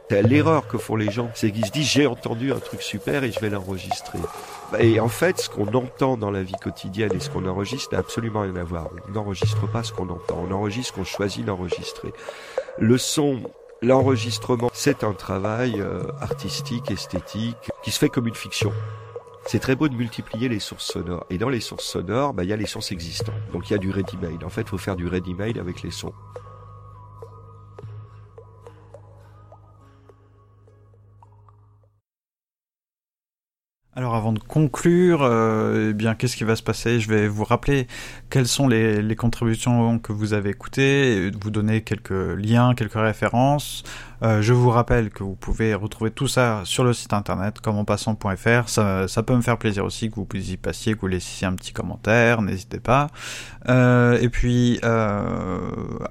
C'est 0.09 0.21
L'erreur 0.21 0.67
que 0.67 0.77
font 0.77 0.95
les 0.95 1.09
gens, 1.09 1.31
c'est 1.33 1.49
qu'ils 1.49 1.65
se 1.65 1.71
disent 1.71 1.89
j'ai 1.89 2.05
entendu 2.05 2.53
un 2.53 2.59
truc 2.59 2.83
super 2.83 3.23
et 3.23 3.31
je 3.31 3.39
vais 3.39 3.49
l'enregistrer. 3.49 4.19
Et 4.79 4.99
en 4.99 5.07
fait, 5.07 5.39
ce 5.39 5.49
qu'on 5.49 5.67
entend 5.73 6.17
dans 6.17 6.31
la 6.31 6.43
vie 6.43 6.55
quotidienne 6.61 7.11
et 7.13 7.19
ce 7.19 7.29
qu'on 7.29 7.47
enregistre 7.47 7.93
n'a 7.93 7.99
absolument 7.99 8.41
rien 8.41 8.55
à 8.55 8.63
voir. 8.63 8.89
On 9.07 9.11
n'enregistre 9.11 9.67
pas 9.67 9.83
ce 9.83 9.93
qu'on 9.93 10.09
entend, 10.09 10.45
on 10.49 10.53
enregistre 10.53 10.93
ce 10.93 10.99
qu'on 10.99 11.05
choisit 11.05 11.45
d'enregistrer. 11.45 12.13
Le 12.77 12.97
son, 12.97 13.41
l'enregistrement, 13.81 14.69
c'est 14.73 15.03
un 15.03 15.13
travail 15.13 15.79
euh, 15.79 16.03
artistique, 16.19 16.91
esthétique, 16.91 17.71
qui 17.83 17.91
se 17.91 17.99
fait 17.99 18.09
comme 18.09 18.27
une 18.27 18.35
fiction. 18.35 18.73
C'est 19.45 19.59
très 19.59 19.75
beau 19.75 19.87
de 19.87 19.95
multiplier 19.95 20.49
les 20.49 20.59
sources 20.59 20.85
sonores. 20.85 21.25
Et 21.29 21.37
dans 21.37 21.49
les 21.49 21.59
sources 21.59 21.85
sonores, 21.85 22.33
bah, 22.33 22.43
il 22.43 22.49
y 22.49 22.53
a 22.53 22.57
les 22.57 22.65
sources 22.65 22.91
existantes. 22.91 23.35
Donc 23.53 23.69
il 23.69 23.73
y 23.73 23.75
a 23.75 23.79
du 23.79 23.91
ready-made. 23.91 24.43
En 24.43 24.49
fait, 24.49 24.61
il 24.61 24.67
faut 24.67 24.79
faire 24.79 24.95
du 24.95 25.07
ready-made 25.07 25.59
avec 25.59 25.83
les 25.83 25.91
sons. 25.91 26.13
Alors 33.97 34.13
avant 34.15 34.33
de 34.33 34.39
conclure, 34.39 35.21
euh, 35.21 35.91
eh 35.91 35.93
bien 35.93 36.15
qu'est-ce 36.15 36.35
qui 36.35 36.43
va 36.43 36.57
se 36.57 36.63
passer? 36.63 36.99
Je 36.99 37.07
vais 37.07 37.29
vous 37.29 37.45
rappeler 37.45 37.87
quelles 38.29 38.45
sont 38.45 38.67
les, 38.67 39.15
contributions 39.15 39.99
que 39.99 40.11
vous 40.11 40.33
avez 40.33 40.49
écoutées, 40.49 41.31
vous 41.39 41.49
donner 41.49 41.81
quelques 41.81 42.09
liens, 42.11 42.73
quelques 42.75 42.95
références. 42.95 43.83
Euh, 44.21 44.41
je 44.41 44.51
vous 44.51 44.69
rappelle 44.69 45.11
que 45.11 45.23
vous 45.23 45.35
pouvez 45.35 45.73
retrouver 45.73 46.11
tout 46.11 46.27
ça 46.27 46.59
sur 46.65 46.83
le 46.83 46.91
site 46.91 47.13
internet 47.13 47.61
commenpassant.fr. 47.61 48.67
Ça, 48.67 49.07
ça 49.07 49.23
peut 49.23 49.33
me 49.33 49.41
faire 49.41 49.57
plaisir 49.57 49.85
aussi 49.85 50.09
que 50.09 50.15
vous 50.15 50.27
y 50.33 50.57
passiez, 50.57 50.95
que 50.95 50.99
vous 50.99 51.07
laissiez 51.07 51.47
un 51.47 51.53
petit 51.53 51.71
commentaire, 51.71 52.41
n'hésitez 52.41 52.81
pas. 52.81 53.07
Euh, 53.69 54.19
et 54.19 54.27
puis 54.27 54.77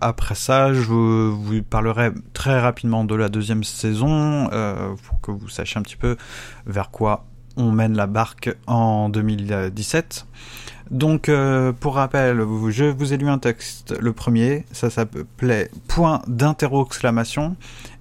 après 0.01 0.37
ça, 0.37 0.73
je 0.73 0.81
vous, 0.81 1.39
vous, 1.39 1.63
parlerai 1.63 2.13
très 2.33 2.59
rapidement 2.59 3.05
de 3.05 3.15
la 3.15 3.29
deuxième 3.29 3.63
saison 3.63 4.49
pour 5.03 5.21
que 5.21 5.31
vous 5.31 5.51
sachiez 5.51 5.79
un 5.79 5.83
petit 5.83 5.97
peu 5.97 6.17
vers 6.65 6.91
quoi 6.91 7.27
on 7.57 7.71
mène 7.71 7.97
la 7.97 8.07
barque 8.07 8.57
en 8.67 9.09
2017. 9.09 10.27
Donc, 10.91 11.29
euh, 11.29 11.73
pour 11.73 11.95
rappel, 11.95 12.45
je 12.69 12.85
vous 12.85 13.13
ai 13.13 13.17
lu 13.17 13.29
un 13.29 13.39
texte, 13.39 13.95
le 13.99 14.13
premier, 14.13 14.67
ça 14.73 14.91
s'appelait 14.91 15.71
Point 15.89 16.23
d'interro 16.27 16.85
exclamation, 16.85 17.57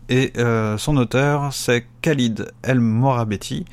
et 0.09 0.33
euh, 0.37 0.77
son 0.77 0.97
auteur 0.97 1.53
c'est 1.53 1.87
Khalid 2.01 2.51
El 2.61 2.81
Morabetti, 2.81 3.63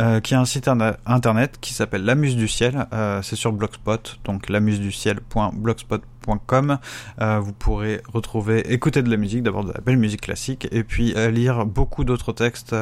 euh, 0.00 0.18
qui 0.20 0.34
a 0.34 0.40
un 0.40 0.44
site 0.44 0.68
internet 1.06 1.58
qui 1.60 1.72
s'appelle 1.72 2.04
La 2.04 2.16
Muse 2.16 2.36
du 2.36 2.48
Ciel, 2.48 2.88
euh, 2.92 3.22
c'est 3.22 3.36
sur 3.36 3.52
Blogspot, 3.52 4.18
donc 4.24 4.48
lamuseduciel.blogspot.com. 4.48 6.78
Euh, 7.20 7.38
vous 7.38 7.52
pourrez 7.52 8.02
retrouver, 8.12 8.72
écouter 8.72 9.02
de 9.02 9.10
la 9.10 9.16
musique, 9.16 9.44
d'abord 9.44 9.62
de 9.64 9.72
la 9.72 9.80
belle 9.80 9.96
musique 9.96 10.22
classique, 10.22 10.66
et 10.72 10.82
puis 10.82 11.14
euh, 11.16 11.30
lire 11.30 11.64
beaucoup 11.64 12.02
d'autres 12.02 12.32
textes 12.32 12.74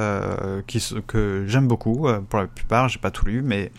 qui, 0.67 0.83
que 1.07 1.45
j'aime 1.47 1.69
beaucoup. 1.69 2.09
pour 2.31 2.41
la 2.41 2.47
plupart, 2.47 2.89
j'ai 2.89 2.99
pas 2.99 3.11
tout 3.11 3.27
lu, 3.27 3.43
mais 3.43 3.71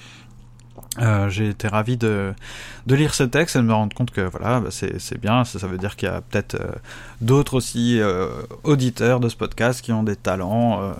euh, 0.99 1.29
j'ai 1.29 1.49
été 1.49 1.67
ravi 1.67 1.97
de, 1.97 2.33
lire 2.87 3.13
ce 3.13 3.23
texte 3.23 3.55
et 3.55 3.59
de 3.59 3.65
me 3.65 3.73
rendre 3.73 3.93
compte 3.95 4.11
que 4.11 4.21
voilà, 4.21 4.61
bah 4.61 4.69
c'est 4.71 5.19
bien, 5.19 5.43
ça, 5.43 5.67
veut 5.67 5.77
dire 5.77 5.95
qu'il 5.95 6.07
y 6.07 6.11
a 6.11 6.21
peut-être 6.21 6.55
euh, 6.55 6.71
d'autres 7.19 7.55
aussi 7.55 7.99
euh, 7.99 8.29
auditeurs 8.63 9.19
de 9.19 9.27
ce 9.27 9.35
podcast 9.35 9.81
qui 9.81 9.91
ont 9.91 10.03
des 10.03 10.15
talents 10.15 10.93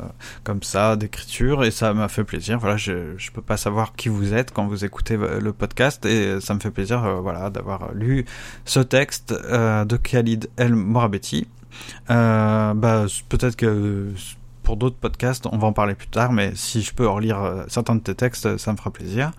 comme 0.43 0.63
ça 0.63 0.95
d'écriture 0.95 1.63
et 1.63 1.71
ça 1.71 1.93
m'a 1.93 2.09
fait 2.09 2.23
plaisir. 2.23 2.59
Voilà, 2.59 2.77
je, 2.77 3.17
je 3.17 3.31
peux 3.31 3.41
pas 3.41 3.57
savoir 3.57 3.95
qui 3.95 4.09
vous 4.09 4.33
êtes 4.33 4.51
quand 4.51 4.67
vous 4.67 4.83
écoutez 4.83 5.17
le 5.17 5.53
podcast 5.53 6.05
et 6.05 6.41
ça 6.41 6.53
me 6.53 6.59
fait 6.59 6.71
plaisir 6.71 7.21
voilà 7.21 7.49
d'avoir 7.49 7.93
lu 7.93 8.25
ce 8.65 8.79
texte 8.79 9.33
de 9.33 9.97
Khalid 9.97 10.49
El 10.57 10.75
Morabetti. 10.75 11.47
bah 12.07 13.05
peut-être 13.29 13.55
que 13.55 14.11
pour 14.65 14.75
d'autres 14.75 14.97
podcasts, 14.97 15.45
on 15.51 15.57
va 15.57 15.67
en 15.67 15.73
parler 15.73 15.95
plus 15.95 16.07
tard, 16.07 16.33
mais 16.33 16.51
si 16.55 16.81
je 16.81 16.93
peux 16.93 17.07
relire 17.07 17.63
certains 17.69 17.95
de 17.95 18.01
tes 18.01 18.15
textes, 18.15 18.57
ça 18.57 18.71
me 18.73 18.77
fera 18.77 18.91
plaisir. 18.91 19.31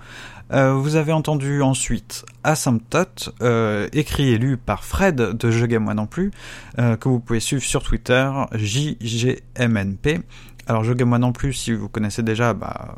Euh, 0.53 0.75
vous 0.75 0.95
avez 0.95 1.13
entendu 1.13 1.61
ensuite 1.63 2.25
Asymptote, 2.45 3.35
euh, 3.43 3.89
écrit 3.93 4.29
et 4.29 4.39
lu 4.39 4.57
par 4.57 4.85
Fred 4.85 5.17
de 5.17 5.51
Je 5.51 5.67
Game 5.67 5.83
Moi 5.83 5.95
Non 5.95 6.07
Plus, 6.07 6.31
euh, 6.79 6.97
que 6.97 7.09
vous 7.09 7.19
pouvez 7.19 7.41
suivre 7.41 7.63
sur 7.63 7.83
Twitter, 7.83 8.31
JGMNP. 8.53 10.21
Alors 10.69 10.85
Je 10.85 10.93
Game 10.93 11.09
Moi 11.09 11.19
Non 11.19 11.33
Plus, 11.33 11.53
si 11.53 11.73
vous 11.73 11.89
connaissez 11.89 12.23
déjà, 12.23 12.55
bah, 12.55 12.95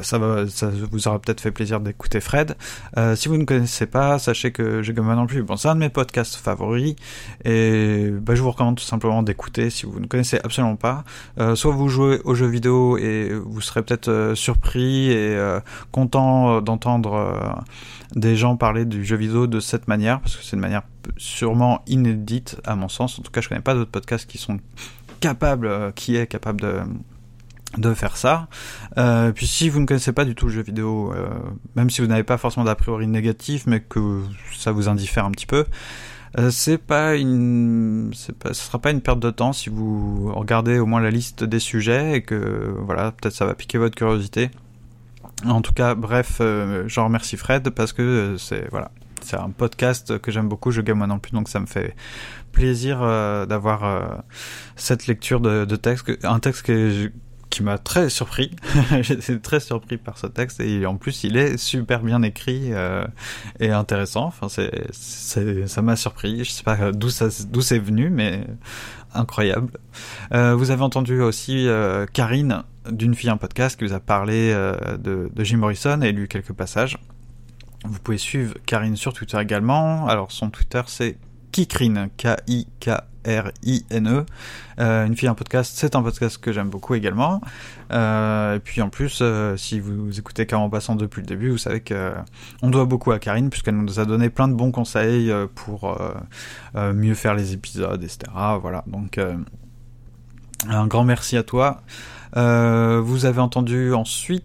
Ça, 0.00 0.18
vous 0.18 1.08
aura 1.08 1.18
peut-être 1.18 1.40
fait 1.40 1.50
plaisir 1.50 1.80
d'écouter 1.80 2.20
Fred. 2.20 2.56
Euh, 2.96 3.16
si 3.16 3.28
vous 3.28 3.36
ne 3.36 3.44
connaissez 3.44 3.86
pas, 3.86 4.18
sachez 4.18 4.52
que 4.52 4.82
je 4.82 4.92
gamme 4.92 5.12
non 5.14 5.26
plus. 5.26 5.42
Bon, 5.42 5.56
c'est 5.56 5.68
un 5.68 5.74
de 5.74 5.80
mes 5.80 5.88
podcasts 5.88 6.36
favoris 6.36 6.94
et 7.44 8.10
bah, 8.10 8.34
je 8.36 8.42
vous 8.42 8.50
recommande 8.50 8.76
tout 8.76 8.84
simplement 8.84 9.22
d'écouter 9.22 9.70
si 9.70 9.86
vous 9.86 9.98
ne 9.98 10.06
connaissez 10.06 10.38
absolument 10.44 10.76
pas. 10.76 11.04
Euh, 11.38 11.56
soit 11.56 11.72
vous 11.72 11.88
jouez 11.88 12.20
aux 12.24 12.34
jeux 12.34 12.46
vidéo 12.46 12.96
et 12.96 13.34
vous 13.34 13.60
serez 13.60 13.82
peut-être 13.82 14.08
euh, 14.08 14.34
surpris 14.36 15.10
et 15.10 15.36
content 15.90 16.60
d'entendre 16.60 17.62
des 18.14 18.36
gens 18.36 18.56
parler 18.56 18.84
du 18.84 19.04
jeu 19.04 19.16
vidéo 19.16 19.46
de 19.46 19.60
cette 19.60 19.88
manière 19.88 20.20
parce 20.20 20.36
que 20.36 20.44
c'est 20.44 20.56
une 20.56 20.62
manière 20.62 20.82
sûrement 21.16 21.82
inédite 21.86 22.56
à 22.64 22.76
mon 22.76 22.88
sens. 22.88 23.18
En 23.18 23.22
tout 23.22 23.32
cas, 23.32 23.40
je 23.40 23.48
connais 23.48 23.60
pas 23.60 23.74
d'autres 23.74 23.90
podcasts 23.90 24.28
qui 24.28 24.38
sont 24.38 24.58
capables, 25.20 25.92
qui 25.94 26.16
est 26.16 26.26
capable 26.26 26.60
de 26.60 26.80
de 27.78 27.94
faire 27.94 28.16
ça. 28.16 28.48
Euh, 28.98 29.32
puis 29.32 29.46
si 29.46 29.68
vous 29.68 29.80
ne 29.80 29.86
connaissez 29.86 30.12
pas 30.12 30.24
du 30.24 30.34
tout 30.34 30.46
le 30.46 30.52
jeu 30.52 30.62
vidéo, 30.62 31.12
euh, 31.12 31.28
même 31.74 31.90
si 31.90 32.00
vous 32.00 32.06
n'avez 32.06 32.24
pas 32.24 32.38
forcément 32.38 32.64
d'a 32.64 32.74
priori 32.74 33.06
négatif, 33.06 33.66
mais 33.66 33.80
que 33.80 34.20
ça 34.56 34.72
vous 34.72 34.88
indiffère 34.88 35.24
un 35.24 35.30
petit 35.30 35.46
peu, 35.46 35.64
euh, 36.38 36.50
c'est 36.50 36.78
pas 36.78 37.16
une, 37.16 38.12
pas, 38.38 38.54
ce 38.54 38.64
sera 38.64 38.78
pas 38.78 38.90
une 38.90 39.02
perte 39.02 39.20
de 39.20 39.30
temps 39.30 39.52
si 39.52 39.68
vous 39.68 40.32
regardez 40.34 40.78
au 40.78 40.86
moins 40.86 41.00
la 41.00 41.10
liste 41.10 41.44
des 41.44 41.58
sujets 41.58 42.16
et 42.16 42.22
que 42.22 42.74
voilà, 42.78 43.12
peut-être 43.12 43.34
ça 43.34 43.44
va 43.44 43.54
piquer 43.54 43.78
votre 43.78 43.94
curiosité. 43.94 44.50
En 45.46 45.60
tout 45.60 45.72
cas, 45.72 45.94
bref, 45.94 46.38
euh, 46.40 46.84
j'en 46.86 47.04
remercie 47.04 47.36
Fred 47.36 47.68
parce 47.70 47.92
que 47.92 48.36
c'est 48.38 48.68
voilà, 48.70 48.90
c'est 49.22 49.36
un 49.36 49.50
podcast 49.50 50.18
que 50.18 50.30
j'aime 50.30 50.48
beaucoup, 50.48 50.70
je 50.70 50.80
gamme 50.80 50.98
moi 50.98 51.06
non 51.06 51.18
plus, 51.18 51.32
donc 51.32 51.48
ça 51.48 51.60
me 51.60 51.66
fait 51.66 51.94
plaisir 52.52 53.00
euh, 53.02 53.46
d'avoir 53.46 53.84
euh, 53.84 54.00
cette 54.76 55.06
lecture 55.06 55.40
de, 55.40 55.64
de 55.64 55.76
texte, 55.76 56.10
un 56.22 56.38
texte 56.38 56.62
que 56.62 57.10
qui 57.52 57.62
m'a 57.62 57.76
très 57.76 58.08
surpris. 58.08 58.50
J'étais 59.02 59.38
très 59.38 59.60
surpris 59.60 59.98
par 59.98 60.16
ce 60.16 60.26
texte 60.26 60.58
et 60.60 60.86
en 60.86 60.96
plus 60.96 61.22
il 61.22 61.36
est 61.36 61.58
super 61.58 62.02
bien 62.02 62.22
écrit 62.22 62.72
euh, 62.72 63.04
et 63.60 63.70
intéressant. 63.70 64.24
Enfin, 64.24 64.48
c'est, 64.48 65.68
ça 65.68 65.82
m'a 65.82 65.96
surpris. 65.96 66.44
Je 66.44 66.50
sais 66.50 66.62
pas 66.62 66.90
d'où 66.92 67.10
c'est 67.10 67.78
venu, 67.78 68.08
mais 68.08 68.40
incroyable. 69.12 69.70
Euh, 70.32 70.54
vous 70.54 70.70
avez 70.70 70.82
entendu 70.82 71.20
aussi 71.20 71.68
euh, 71.68 72.06
Karine 72.06 72.62
d'une 72.90 73.14
fille 73.14 73.30
un 73.30 73.36
podcast 73.36 73.78
qui 73.78 73.84
vous 73.84 73.92
a 73.92 74.00
parlé 74.00 74.52
de, 74.98 75.30
de 75.32 75.44
Jim 75.44 75.58
Morrison 75.58 76.00
et 76.00 76.10
lu 76.10 76.28
quelques 76.28 76.54
passages. 76.54 76.98
Vous 77.84 77.98
pouvez 77.98 78.18
suivre 78.18 78.54
Karine 78.64 78.96
sur 78.96 79.12
Twitter 79.12 79.38
également. 79.38 80.08
Alors 80.08 80.32
son 80.32 80.48
Twitter 80.48 80.82
c'est 80.86 81.18
Kikrine, 81.52 82.08
K-I-K 82.16 83.11
R-I-N-E. 83.26 84.24
Euh, 84.78 85.06
une 85.06 85.16
fille 85.16 85.28
un 85.28 85.34
podcast, 85.34 85.72
c'est 85.76 85.94
un 85.96 86.02
podcast 86.02 86.38
que 86.38 86.52
j'aime 86.52 86.70
beaucoup 86.70 86.94
également. 86.94 87.40
Euh, 87.92 88.56
et 88.56 88.58
puis 88.58 88.80
en 88.82 88.88
plus, 88.88 89.18
euh, 89.20 89.56
si 89.56 89.80
vous 89.80 90.18
écoutez 90.18 90.46
Car 90.46 90.60
en 90.60 90.70
passant 90.70 90.94
depuis 90.94 91.20
le 91.20 91.26
début, 91.26 91.50
vous 91.50 91.58
savez 91.58 91.80
que 91.80 92.12
on 92.62 92.70
doit 92.70 92.84
beaucoup 92.84 93.12
à 93.12 93.18
Karine 93.18 93.50
puisqu'elle 93.50 93.76
nous 93.76 94.00
a 94.00 94.04
donné 94.04 94.30
plein 94.30 94.48
de 94.48 94.54
bons 94.54 94.72
conseils 94.72 95.32
pour 95.54 95.96
mieux 96.74 97.14
faire 97.14 97.34
les 97.34 97.52
épisodes, 97.52 98.02
etc. 98.02 98.32
Voilà, 98.60 98.84
donc 98.86 99.18
un 100.68 100.86
grand 100.86 101.04
merci 101.04 101.36
à 101.36 101.42
toi. 101.42 101.82
vous 102.34 103.24
avez 103.24 103.40
entendu 103.40 103.94
ensuite 103.94 104.44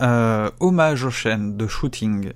euh, 0.00 0.50
Hommage 0.60 1.04
aux 1.04 1.10
chaînes 1.10 1.56
de 1.56 1.66
shooting 1.66 2.30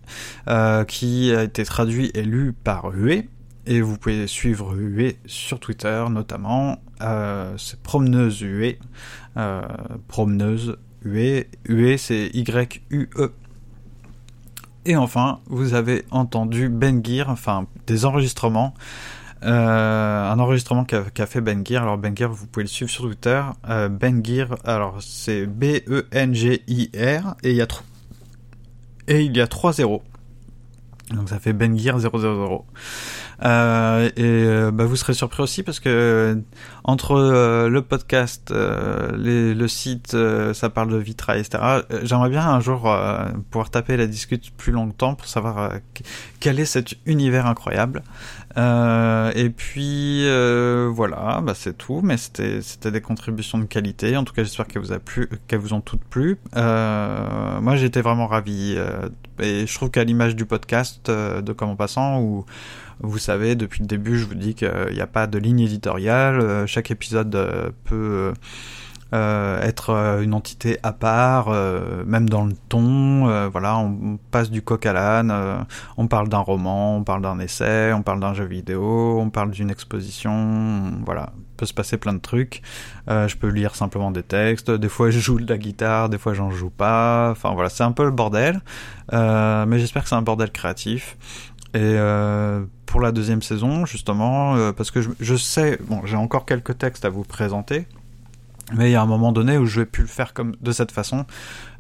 euh, 0.49 0.85
qui 0.85 1.33
a 1.35 1.45
été 1.45 1.65
traduit 1.65 2.11
et 2.15 2.23
lu 2.23 2.53
par 2.53 2.87
Hué. 2.87 3.29
Et 3.67 3.81
vous 3.81 3.97
pouvez 3.97 4.27
suivre 4.27 4.75
UE 4.77 5.15
sur 5.27 5.61
Twitter 5.61 6.05
notamment. 6.11 6.79
Euh, 7.01 7.57
c'est 7.59 7.81
promeneuse 7.81 8.41
UE. 8.43 8.79
Euh, 9.37 9.63
promeneuse 10.09 10.77
UE. 11.05 11.45
UE 11.69 11.97
c'est 11.97 12.31
Y-U-E. 12.35 13.33
Et 14.85 14.97
enfin, 14.97 15.39
vous 15.47 15.75
avez 15.75 16.05
entendu 16.11 16.69
Ben 16.69 17.05
Gear, 17.05 17.29
enfin 17.29 17.67
des 17.87 18.05
enregistrements. 18.05 18.75
Euh, 19.45 20.31
un 20.31 20.39
enregistrement 20.39 20.85
qu'a 20.85 21.03
qu 21.03 21.27
fait 21.27 21.41
Ben 21.41 21.65
Gear. 21.67 21.83
Alors 21.83 21.99
Ben 21.99 22.17
Gear, 22.17 22.33
vous 22.33 22.47
pouvez 22.47 22.65
le 22.65 22.69
suivre 22.69 22.91
sur 22.91 23.05
Twitter. 23.05 23.43
Euh, 23.69 23.89
ben 23.89 24.25
Gear, 24.25 24.57
alors 24.65 25.01
c'est 25.01 25.47
B-E-N-G-I-R 25.47 27.37
et 27.43 27.51
il 27.51 27.57
y 27.57 27.63
a 27.63 27.67
et 29.09 29.23
il 29.23 29.37
y 29.37 29.41
a 29.41 29.47
trois 29.47 29.73
zéros. 29.73 30.03
Donc 31.11 31.29
ça 31.29 31.39
fait 31.39 31.53
Ben 31.53 31.77
Gear 31.79 31.99
000. 31.99 32.65
Euh, 33.45 34.09
et 34.17 34.23
euh, 34.23 34.71
bah, 34.71 34.85
vous 34.85 34.97
serez 34.97 35.15
surpris 35.15 35.43
aussi 35.43 35.63
parce 35.63 35.81
que 35.81 35.89
euh, 35.89 36.41
entre 36.85 37.13
euh, 37.13 37.69
le 37.69 37.83
podcast, 37.83 38.53
le 38.53 39.67
site, 39.67 40.17
ça 40.53 40.71
parle 40.71 40.91
de 40.91 40.97
vitrail, 40.97 41.41
etc. 41.41 41.83
J'aimerais 42.03 42.31
bien 42.31 42.47
un 42.47 42.61
jour 42.61 42.95
pouvoir 43.51 43.71
taper 43.71 43.97
la 43.97 44.07
discute 44.07 44.51
plus 44.57 44.73
longtemps 44.73 45.15
pour 45.15 45.27
savoir 45.27 45.73
quel 46.41 46.61
est 46.61 46.65
cet 46.65 46.95
univers 47.07 47.47
incroyable. 47.47 48.03
et 48.57 49.51
puis 49.57 50.27
voilà, 50.89 51.41
bah, 51.43 51.55
c'est 51.55 51.77
tout. 51.77 52.01
Mais 52.03 52.17
c'était 52.17 52.63
c'était 52.63 52.91
des 52.91 53.01
contributions 53.01 53.59
de 53.59 53.65
qualité. 53.65 54.17
En 54.17 54.25
tout 54.25 54.35
cas, 54.35 54.43
j'espère 54.43 54.67
qu'elles 54.67 55.61
vous 55.61 55.73
ont 55.73 55.81
toutes 55.81 56.05
plu. 56.05 56.39
moi, 56.55 57.77
j'étais 57.77 58.03
vraiment 58.03 58.27
ravi. 58.27 58.77
et 59.41 59.67
je 59.67 59.75
trouve 59.75 59.91
qu'à 59.91 60.05
l'image 60.05 60.37
du 60.37 60.47
podcast 60.47 61.11
de 61.11 61.53
Comment 61.53 61.77
Passant 61.77 62.21
où 62.21 62.45
vous 63.03 63.19
savez, 63.19 63.55
depuis 63.55 63.81
le 63.81 63.87
début, 63.87 64.19
je 64.19 64.25
vous 64.25 64.35
dis 64.35 64.55
qu'il 64.55 64.91
n'y 64.93 65.01
a 65.01 65.07
pas 65.07 65.27
de 65.27 65.39
ligne 65.39 65.61
éditoriale. 65.61 66.67
Chaque 66.67 66.91
épisode 66.91 67.73
peut 67.85 68.33
euh, 69.15 69.61
être 69.61 69.91
euh, 69.91 70.23
une 70.23 70.33
entité 70.33 70.79
à 70.83 70.93
part, 70.93 71.49
euh, 71.51 72.03
même 72.07 72.31
dans 72.31 72.47
le 72.47 72.55
ton. 72.71 73.27
voilà, 73.51 73.77
on, 73.79 74.19
passe 74.31 74.51
du 74.51 74.63
coq 74.63 74.87
à 74.87 74.93
l'âne. 74.95 75.67
on 75.99 76.07
parle 76.07 76.29
d'un 76.29 76.39
roman, 76.39 76.97
on 76.97 77.05
parle 77.05 77.21
d'un 77.23 77.39
essai, 77.39 77.93
on 77.93 78.03
parle 78.03 78.21
d'un 78.21 78.33
jeu 78.33 78.45
vidéo, 78.45 79.19
on 79.21 79.29
parle 79.29 79.51
d'une 79.51 79.71
exposition. 79.71 80.93
Voilà, 81.05 81.33
peut 81.59 81.67
se 81.67 81.75
passer 81.75 81.99
plein 81.99 82.15
de 82.15 82.21
trucs. 82.21 82.63
je 83.09 83.37
peux 83.37 83.49
lire 83.49 83.75
simplement 83.75 84.11
des 84.11 84.23
textes. 84.23 84.71
Des 84.71 84.89
fois, 84.89 85.11
je 85.11 85.19
joue 85.19 85.39
de 85.39 85.51
la 85.51 85.59
guitare, 85.59 86.09
des 86.09 86.19
fois, 86.19 86.33
j'en 86.33 86.51
joue 86.51 86.71
pas. 86.71 87.31
Enfin 87.33 87.53
voilà, 87.53 87.69
c'est 87.69 87.85
un 87.85 87.93
peu 87.93 88.05
le 88.05 88.11
bordel. 88.11 88.61
mais 89.13 89.79
j'espère 89.79 90.05
que 90.05 90.09
c'est 90.09 90.15
un 90.15 90.23
bordel 90.23 90.51
créatif. 90.51 91.17
Et 91.75 91.97
pour 92.87 93.01
la 93.01 93.13
deuxième 93.13 93.41
saison, 93.41 93.87
justement, 93.87 94.73
parce 94.73 94.91
que 94.91 95.01
je, 95.01 95.11
je 95.21 95.35
sais, 95.35 95.79
bon, 95.89 96.03
j'ai 96.05 96.17
encore 96.17 96.45
quelques 96.45 96.77
textes 96.77 97.05
à 97.05 97.09
vous 97.09 97.25
présenter. 97.25 97.87
Mais 98.75 98.91
il 98.91 98.93
y 98.93 98.97
a 98.97 99.03
un 99.03 99.07
moment 99.07 99.33
donné 99.33 99.59
où 99.59 99.67
je 99.67 99.81
vais 99.81 99.87
plus 99.87 100.03
le 100.03 100.09
faire 100.09 100.33
comme 100.33 100.57
de 100.61 100.73
cette 100.73 100.93
façon 100.93 101.27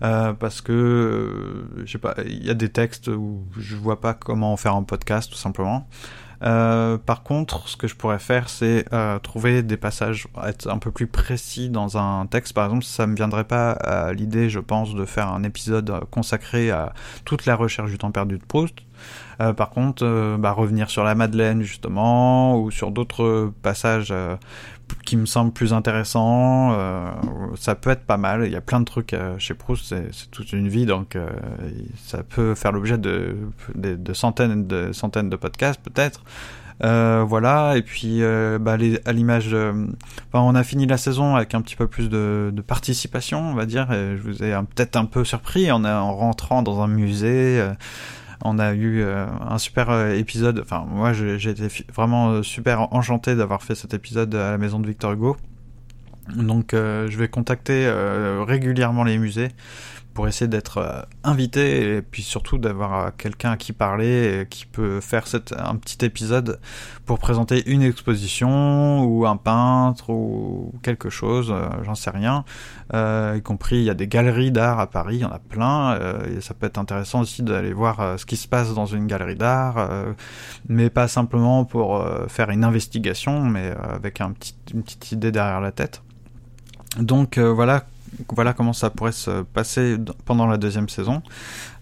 euh, 0.03 0.33
parce 0.33 0.61
que 0.61 0.73
euh, 0.73 1.85
je 1.85 1.93
sais 1.93 1.99
pas, 1.99 2.15
il 2.27 2.45
y 2.45 2.51
a 2.51 2.55
des 2.55 2.69
textes 2.69 3.09
où 3.09 3.45
je 3.57 3.77
vois 3.77 4.01
pas 4.01 4.15
comment 4.15 4.53
en 4.53 4.57
faire 4.57 4.75
un 4.75 4.83
podcast 4.83 5.31
tout 5.31 5.39
simplement. 5.39 5.89
Euh, 6.43 6.99
par 6.99 7.23
contre, 7.23 7.69
ce 7.69 7.77
que 7.77 7.87
je 7.87 7.95
pourrais 7.95 8.19
faire, 8.19 8.49
c'est 8.49 8.85
euh, 8.93 9.19
trouver 9.19 9.63
des 9.63 9.77
passages, 9.77 10.27
être 10.45 10.69
un 10.69 10.79
peu 10.79 10.91
plus 10.91 11.07
précis 11.07 11.69
dans 11.69 11.99
un 11.99 12.27
texte. 12.27 12.53
Par 12.53 12.65
exemple, 12.65 12.85
ça 12.85 13.07
me 13.07 13.15
viendrait 13.15 13.45
pas 13.45 13.73
à 13.73 14.13
l'idée, 14.13 14.51
je 14.51 14.59
pense, 14.59 14.95
de 14.95 15.05
faire 15.05 15.29
un 15.29 15.45
épisode 15.45 15.93
consacré 16.11 16.71
à 16.71 16.93
toute 17.25 17.47
la 17.47 17.55
recherche 17.55 17.91
du 17.91 17.99
temps 17.99 18.11
perdu 18.11 18.39
de 18.39 18.45
Proust. 18.45 18.75
Euh, 19.41 19.53
par 19.53 19.71
contre, 19.71 20.37
bah, 20.39 20.53
revenir 20.53 20.91
sur 20.91 21.05
la 21.05 21.15
Madeleine 21.15 21.63
justement, 21.63 22.61
ou 22.61 22.71
sur 22.71 22.91
d'autres 22.91 23.53
passages 23.63 24.13
qui 25.05 25.17
me 25.17 25.27
semble 25.27 25.53
plus 25.53 25.73
intéressant. 25.73 26.73
Euh, 26.73 27.11
ça 27.57 27.75
peut 27.75 27.91
être 27.91 28.05
pas 28.05 28.17
mal. 28.17 28.45
Il 28.47 28.53
y 28.53 28.57
a 28.57 28.61
plein 28.61 28.81
de 28.81 28.85
trucs 28.85 29.15
euh, 29.15 29.39
chez 29.39 29.55
Proust, 29.55 29.95
c'est 30.13 30.31
toute 30.31 30.53
une 30.53 30.69
vie, 30.69 30.87
donc 30.87 31.17
euh, 31.17 31.29
ça 31.97 32.23
peut 32.23 32.55
faire 32.55 32.73
l'objet 32.73 32.99
de, 32.99 33.37
de, 33.75 34.13
centaines 34.13 34.67
de 34.67 34.93
centaines 34.93 35.31
de 35.31 35.37
podcasts 35.37 35.81
peut-être. 35.81 36.23
voilà, 36.81 37.77
et 37.77 37.83
puis 37.83 38.23
bah, 38.61 38.77
à 39.05 39.13
l'image, 39.13 39.57
on 40.33 40.55
a 40.55 40.65
fini 40.65 40.87
la 40.87 40.97
saison 40.97 41.37
avec 41.37 41.55
un 41.55 41.63
petit 41.63 41.77
peu 41.77 41.87
plus 41.87 42.09
de, 42.09 42.51
de 42.53 42.63
participation, 42.63 43.41
on 43.51 43.55
va 43.55 43.67
dire. 43.67 43.93
Et 43.93 44.17
je 44.17 44.23
vous 44.23 44.43
ai 44.43 44.53
peut-être 44.75 44.97
un 44.97 45.05
peu 45.05 45.25
surpris 45.25 45.71
en, 45.71 45.85
en 45.85 46.15
rentrant 46.15 46.63
dans 46.63 46.81
un 46.81 46.89
musée. 46.89 47.63
On 48.45 48.59
a 48.59 48.73
eu 48.75 49.03
euh, 49.03 49.27
un 49.41 49.59
super 49.59 49.91
euh, 49.91 50.15
épisode. 50.15 50.61
Enfin, 50.61 50.85
moi, 50.89 51.13
j'ai 51.13 51.49
été 51.49 51.69
vraiment 51.93 52.31
euh, 52.31 52.43
super 52.43 52.93
enchanté 52.93 53.37
d'avoir 53.37 53.63
fait 53.63 53.77
cet 53.77 53.95
épisode 53.95 54.35
à 54.35 54.51
la 54.51 54.59
maison 54.59 54.81
de 54.81 54.87
Victor 54.87 55.13
Hugo. 55.13 55.37
Donc, 56.37 56.71
je 56.73 57.19
vais 57.19 57.27
contacter 57.27 57.91
régulièrement 58.47 59.03
les 59.03 59.19
musées 59.19 59.49
pour 60.15 60.29
essayer 60.29 60.49
d'être 60.49 60.79
euh, 60.79 61.03
invité 61.25 61.97
et 61.97 62.03
puis 62.03 62.23
surtout 62.23 62.59
d'avoir 62.59 62.95
euh, 62.95 63.11
quelqu'un 63.17 63.53
à 63.53 63.57
qui 63.57 63.73
parler 63.73 64.47
qui 64.51 64.67
peut 64.67 65.01
faire 65.01 65.27
cette, 65.27 65.55
un 65.59 65.77
petit 65.77 66.05
épisode 66.05 66.61
pour 67.07 67.19
présenter 67.19 67.69
une 67.71 67.83
exposition 67.83 69.05
ou 69.05 69.27
un 69.27 69.37
peintre 69.37 70.11
ou 70.11 70.75
quelque 70.83 71.11
chose, 71.11 71.51
euh, 71.51 71.69
j'en 71.85 71.95
sais 71.95 72.11
rien. 72.11 72.45
y 72.93 73.43
compris, 73.43 73.77
il 73.77 73.85
y 73.85 73.91
a 73.91 73.95
des 73.95 74.09
galeries 74.09 74.53
d'art 74.53 74.81
à 74.81 74.87
Paris, 74.87 75.17
il 75.17 75.23
y 75.23 75.25
en 75.25 75.31
a 75.31 75.39
plein, 75.39 75.99
et 76.27 76.41
ça 76.41 76.55
peut 76.55 76.67
être 76.67 76.79
intéressant 76.79 77.21
aussi 77.21 77.43
d'aller 77.43 77.73
voir 77.73 78.19
ce 78.19 78.27
qui 78.27 78.37
se 78.37 78.47
passe 78.47 78.75
dans 78.75 78.87
une 78.87 79.07
galerie 79.07 79.37
d'art, 79.37 79.89
mais 80.69 80.91
pas 80.91 81.09
simplement 81.09 81.65
pour 81.65 82.05
faire 82.29 82.51
une 82.51 82.65
investigation, 82.65 83.45
mais 83.45 83.75
avec 83.83 84.21
un 84.21 84.33
petit, 84.33 84.55
une 84.75 84.83
petite 84.83 85.13
idée 85.13 85.33
derrière 85.33 85.61
la 85.61 85.73
tête. 85.73 86.03
Donc 86.99 87.39
voilà 87.39 87.85
voilà 88.35 88.53
comment 88.53 88.73
ça 88.73 88.91
pourrait 88.91 89.13
se 89.13 89.43
passer 89.43 89.97
pendant 90.25 90.47
la 90.47 90.57
deuxième 90.57 90.89
saison. 90.89 91.23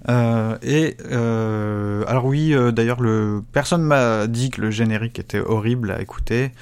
Euh, 0.09 0.57
et 0.63 0.97
euh, 1.11 2.05
alors 2.07 2.25
oui, 2.25 2.55
euh, 2.55 2.73
d'ailleurs, 2.73 3.01
le 3.01 3.43
personne 3.53 3.83
m'a 3.83 4.27
dit 4.27 4.51
que 4.51 4.61
le 4.61 4.71
générique 4.71 5.19
était 5.19 5.41
horrible 5.41 5.91
à 5.91 6.01
écouter, 6.01 6.53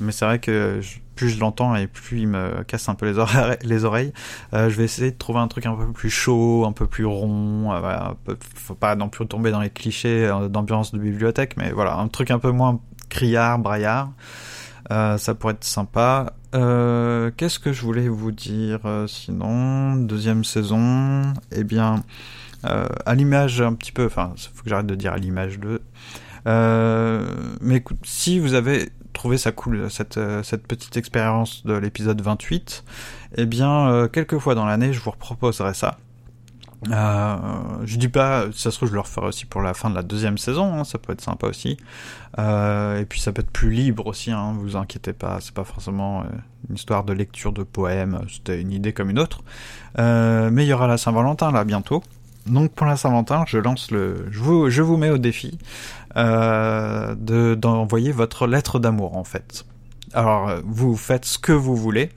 mais 0.00 0.12
c'est 0.12 0.24
vrai 0.24 0.38
que 0.38 0.80
plus 1.16 1.30
je 1.30 1.38
l'entends 1.38 1.76
et 1.76 1.86
plus 1.86 2.22
il 2.22 2.28
me 2.28 2.64
casse 2.64 2.88
un 2.88 2.94
peu 2.94 3.06
les 3.06 3.18
oreilles. 3.18 3.56
Les 3.62 3.84
oreilles. 3.84 4.12
je 4.52 4.68
vais 4.68 4.84
essayer 4.84 5.12
de 5.12 5.16
trouver 5.16 5.38
un 5.38 5.48
truc 5.48 5.66
un 5.66 5.74
peu 5.74 5.92
plus 5.92 6.10
chaud, 6.10 6.64
un 6.66 6.72
peu 6.72 6.86
plus 6.86 7.06
rond. 7.06 7.70
Faut 8.56 8.74
pas 8.74 8.96
non 8.96 9.08
plus 9.08 9.26
tomber 9.26 9.50
dans 9.50 9.60
les 9.60 9.70
clichés 9.70 10.28
d'ambiance 10.50 10.92
de 10.92 10.98
bibliothèque, 10.98 11.56
mais 11.56 11.70
voilà, 11.70 11.96
un 11.96 12.08
truc 12.08 12.30
un 12.30 12.38
peu 12.38 12.50
moins 12.50 12.80
criard, 13.08 13.60
braillard. 13.60 14.10
ça 14.90 15.34
pourrait 15.38 15.54
être 15.54 15.64
sympa. 15.64 16.32
Euh, 16.54 17.30
qu'est-ce 17.36 17.58
que 17.58 17.72
je 17.72 17.82
voulais 17.82 18.08
vous 18.08 18.30
dire 18.30 18.80
euh, 18.84 19.06
sinon 19.06 19.96
Deuxième 19.96 20.44
saison, 20.44 21.32
eh 21.50 21.64
bien, 21.64 22.04
euh, 22.64 22.86
à 23.06 23.14
l'image 23.14 23.60
un 23.60 23.74
petit 23.74 23.92
peu, 23.92 24.06
enfin, 24.06 24.32
il 24.36 24.42
faut 24.54 24.62
que 24.62 24.70
j'arrête 24.70 24.86
de 24.86 24.94
dire 24.94 25.12
à 25.12 25.16
l'image 25.16 25.58
de. 25.58 25.82
mais 27.60 27.76
écoute, 27.76 27.98
si 28.04 28.38
vous 28.38 28.54
avez 28.54 28.90
trouvé 29.12 29.36
ça 29.38 29.52
cool, 29.52 29.90
cette, 29.90 30.20
cette 30.42 30.66
petite 30.66 30.96
expérience 30.96 31.64
de 31.66 31.74
l'épisode 31.74 32.20
28, 32.20 32.84
eh 33.36 33.46
bien, 33.46 34.08
quelques 34.12 34.38
fois 34.38 34.54
dans 34.54 34.66
l'année, 34.66 34.92
je 34.92 35.00
vous 35.00 35.12
proposerai 35.12 35.74
ça. 35.74 35.98
Euh, 36.90 37.36
je 37.84 37.96
dis 37.96 38.08
pas, 38.08 38.46
ça 38.52 38.70
se 38.70 38.76
trouve, 38.76 38.88
je 38.88 38.94
le 38.94 39.00
referai 39.00 39.26
aussi 39.26 39.46
pour 39.46 39.62
la 39.62 39.74
fin 39.74 39.90
de 39.90 39.94
la 39.94 40.02
deuxième 40.02 40.38
saison, 40.38 40.74
hein, 40.74 40.84
ça 40.84 40.98
peut 40.98 41.12
être 41.12 41.20
sympa 41.20 41.46
aussi. 41.46 41.76
Euh, 42.38 43.00
et 43.00 43.04
puis 43.04 43.20
ça 43.20 43.32
peut 43.32 43.40
être 43.40 43.50
plus 43.50 43.70
libre 43.70 44.06
aussi, 44.06 44.30
hein, 44.30 44.54
vous 44.58 44.76
inquiétez 44.76 45.12
pas, 45.12 45.38
c'est 45.40 45.54
pas 45.54 45.64
forcément 45.64 46.20
euh, 46.20 46.24
une 46.68 46.76
histoire 46.76 47.04
de 47.04 47.12
lecture 47.12 47.52
de 47.52 47.62
poèmes, 47.62 48.20
c'était 48.28 48.60
une 48.60 48.72
idée 48.72 48.92
comme 48.92 49.10
une 49.10 49.18
autre. 49.18 49.42
Mais 49.96 50.64
il 50.64 50.68
y 50.68 50.72
aura 50.72 50.86
la 50.86 50.98
Saint-Valentin 50.98 51.52
là 51.52 51.64
bientôt. 51.64 52.02
Donc 52.46 52.72
pour 52.72 52.86
la 52.86 52.96
Saint-Valentin, 52.96 53.44
je 53.46 53.58
lance 53.58 53.90
le, 53.90 54.26
je 54.30 54.40
vous, 54.40 54.68
je 54.68 54.82
vous 54.82 54.96
mets 54.96 55.10
au 55.10 55.18
défi 55.18 55.58
de 56.14 57.54
d'envoyer 57.54 58.12
votre 58.12 58.46
lettre 58.46 58.78
d'amour 58.78 59.16
en 59.16 59.24
fait. 59.24 59.64
Alors 60.12 60.50
vous 60.64 60.96
faites 60.96 61.24
ce 61.24 61.38
que 61.38 61.52
vous 61.52 61.76
voulez, 61.76 62.10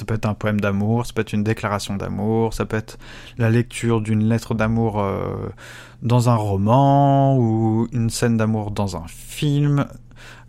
ça 0.00 0.06
peut 0.06 0.14
être 0.14 0.26
un 0.26 0.34
poème 0.34 0.60
d'amour, 0.60 1.04
ça 1.04 1.12
peut 1.12 1.20
être 1.20 1.34
une 1.34 1.44
déclaration 1.44 1.94
d'amour, 1.94 2.54
ça 2.54 2.64
peut 2.64 2.78
être 2.78 2.98
la 3.36 3.50
lecture 3.50 4.00
d'une 4.00 4.24
lettre 4.24 4.54
d'amour 4.54 4.98
euh, 4.98 5.50
dans 6.00 6.30
un 6.30 6.36
roman 6.36 7.36
ou 7.36 7.86
une 7.92 8.08
scène 8.08 8.38
d'amour 8.38 8.70
dans 8.70 8.96
un 8.96 9.06
film. 9.06 9.84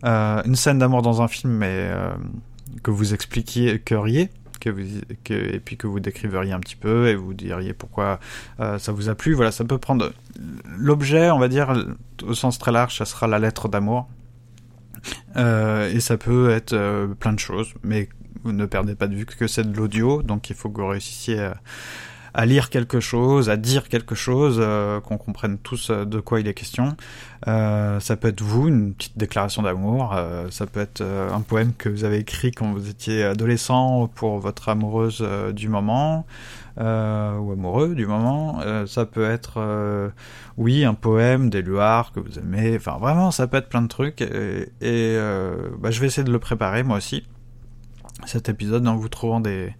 Euh, 0.06 0.42
une 0.46 0.56
scène 0.56 0.80
d'amour 0.80 1.02
dans 1.02 1.22
un 1.22 1.28
film, 1.28 1.52
mais 1.52 1.90
euh, 1.92 2.14
que 2.82 2.92
vous 2.92 3.14
expliquiez, 3.14 3.80
que 3.80 3.96
que 4.62 4.70
vous, 4.70 5.02
que, 5.26 5.34
et 5.34 5.60
puis 5.60 5.76
que 5.76 5.86
vous 5.86 6.00
décriveriez 6.00 6.54
un 6.54 6.62
petit 6.62 6.78
peu 6.78 7.10
et 7.10 7.16
vous 7.16 7.34
diriez 7.34 7.74
pourquoi 7.74 8.20
ça 8.58 8.92
vous 8.92 9.10
a 9.10 9.16
plu. 9.16 9.34
Voilà, 9.34 9.52
ça 9.52 9.66
peut 9.66 9.80
prendre 9.80 10.14
l'objet, 10.78 11.30
on 11.32 11.40
va 11.40 11.50
dire, 11.50 11.74
au 12.24 12.36
sens 12.36 12.58
très 12.58 12.72
large, 12.72 12.96
ça 12.96 13.06
sera 13.06 13.28
la 13.28 13.40
lettre 13.40 13.68
d'amour. 13.68 14.08
et 15.36 16.00
ça 16.00 16.18
peut 16.18 16.52
être 16.52 17.08
plein 17.20 17.34
de 17.34 17.40
choses, 17.40 17.74
mais 17.84 18.08
vous 18.44 18.52
ne 18.52 18.66
perdez 18.66 18.96
pas 18.96 19.08
de 19.08 19.16
vue 19.16 19.26
que 19.26 19.48
c'est 19.48 19.70
de 19.70 19.76
l'audio, 19.76 20.24
donc 20.24 20.50
il 20.50 20.56
faut 20.56 20.70
que 20.70 20.82
vous 20.82 20.88
réussissiez 20.88 21.52
à, 22.34 22.46
lire 22.46 22.70
quelque 22.70 23.00
chose, 23.00 23.50
à 23.50 23.58
dire 23.58 23.90
quelque 23.90 24.16
chose, 24.16 24.58
euh, 24.60 25.00
qu'on 25.02 25.18
comprenne 25.18 25.58
tous 25.58 25.90
euh, 25.90 26.06
de 26.06 26.20
quoi 26.20 26.40
il 26.40 26.48
est 26.48 26.54
question. 26.54 26.96
Euh, 27.48 28.00
ça 28.00 28.16
peut 28.16 28.30
être 28.30 28.42
vous, 28.42 28.68
une 28.68 28.94
petite 28.94 29.18
déclaration 29.18 29.64
d'amour, 29.64 30.16
ça 30.50 30.68
peut 30.68 30.80
être 30.80 31.02
un 31.02 31.42
poème 31.42 31.74
que 31.74 31.90
vous 31.90 32.04
avez 32.04 32.18
écrit 32.18 32.52
quand 32.52 32.72
vous 32.72 32.90
étiez 32.90 33.24
adolescent 33.24 34.08
pour 34.08 34.40
votre 34.40 34.70
amoureuse 34.70 35.26
du 35.54 35.68
moment. 35.68 36.26
ou 36.78 36.82
amoureux 37.52 37.96
du 37.96 38.06
moment, 38.06 38.62
ça 38.86 39.06
peut 39.06 39.30
être, 39.30 40.12
oui, 40.58 40.86
un 40.86 40.94
poème 40.94 41.50
d'Éluard 41.50 42.12
que 42.12 42.20
vous 42.20 42.38
aimez, 42.38 42.76
enfin 42.76 42.98
vraiment, 43.00 43.32
ça 43.32 43.48
peut 43.48 43.58
être 43.58 43.70
plein 43.70 43.82
de 43.82 43.88
trucs, 43.88 44.22
et, 44.22 45.18
bah, 45.80 45.90
je 45.92 46.00
vais 46.00 46.08
essayer 46.08 46.24
de 46.24 46.32
le 46.32 46.40
préparer 46.40 46.84
moi 46.84 46.98
aussi 46.98 47.24
cet 48.26 48.50
épisode 48.50 48.88
en 48.88 48.96
vous 48.96 49.10
trouvant 49.10 49.40
des, 49.40 49.74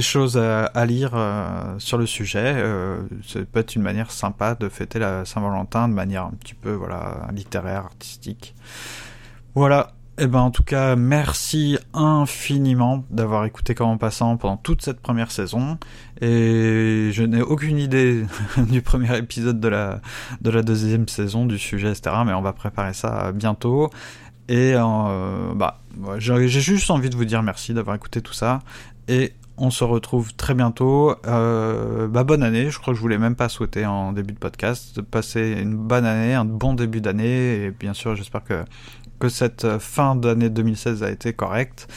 choses 0.00 0.36
à, 0.36 0.86
lire 0.86 1.12
euh, 1.14 1.74
sur 1.78 1.98
le 1.98 2.06
sujet. 2.06 2.54
Euh, 2.56 3.02
ça 3.26 3.40
peut 3.50 3.60
être 3.60 3.74
une 3.76 3.82
manière 3.82 4.10
sympa 4.10 4.54
de 4.54 4.68
fêter 4.68 4.98
la 4.98 5.24
Saint-Valentin 5.24 5.88
de 5.88 5.94
manière 5.94 6.24
un 6.24 6.32
petit 6.32 6.54
peu 6.54 6.72
voilà 6.72 7.28
littéraire, 7.32 7.84
artistique. 7.84 8.54
Voilà. 9.54 9.92
Eh 10.16 10.28
ben 10.28 10.38
en 10.38 10.52
tout 10.52 10.62
cas, 10.62 10.94
merci 10.94 11.76
infiniment 11.92 13.04
d'avoir 13.10 13.46
écouté 13.46 13.74
Comme 13.74 13.88
en 13.88 13.98
passant 13.98 14.36
pendant 14.36 14.56
toute 14.56 14.80
cette 14.80 15.00
première 15.00 15.32
saison. 15.32 15.76
Et 16.20 17.10
je 17.12 17.24
n'ai 17.24 17.42
aucune 17.42 17.78
idée 17.78 18.24
du 18.56 18.80
premier 18.80 19.18
épisode 19.18 19.58
de 19.58 19.66
la 19.66 20.00
de 20.40 20.50
la 20.50 20.62
deuxième 20.62 21.08
saison 21.08 21.46
du 21.46 21.58
sujet, 21.58 21.90
etc. 21.90 22.14
Mais 22.24 22.32
on 22.32 22.42
va 22.42 22.52
préparer 22.52 22.92
ça 22.94 23.32
bientôt. 23.32 23.90
Et 24.48 24.74
euh, 24.76 25.54
bah, 25.54 25.80
j'ai 26.18 26.48
juste 26.48 26.90
envie 26.90 27.10
de 27.10 27.16
vous 27.16 27.24
dire 27.24 27.42
merci 27.42 27.74
d'avoir 27.74 27.96
écouté 27.96 28.20
tout 28.20 28.32
ça. 28.32 28.60
Et 29.08 29.32
on 29.56 29.70
se 29.70 29.84
retrouve 29.84 30.34
très 30.34 30.54
bientôt. 30.54 31.14
Euh, 31.26 32.08
bah 32.08 32.24
bonne 32.24 32.42
année, 32.42 32.70
je 32.70 32.78
crois 32.78 32.92
que 32.92 32.96
je 32.96 33.02
voulais 33.02 33.18
même 33.18 33.36
pas 33.36 33.48
souhaiter 33.48 33.86
en 33.86 34.12
début 34.12 34.34
de 34.34 34.38
podcast. 34.38 34.96
de 34.96 35.00
Passer 35.00 35.58
une 35.60 35.76
bonne 35.76 36.04
année, 36.04 36.34
un 36.34 36.44
bon 36.44 36.74
début 36.74 37.00
d'année. 37.00 37.64
Et 37.64 37.70
bien 37.70 37.94
sûr, 37.94 38.16
j'espère 38.16 38.44
que, 38.44 38.64
que 39.20 39.28
cette 39.28 39.78
fin 39.78 40.16
d'année 40.16 40.50
2016 40.50 41.02
a 41.02 41.10
été 41.10 41.32
correcte 41.32 41.88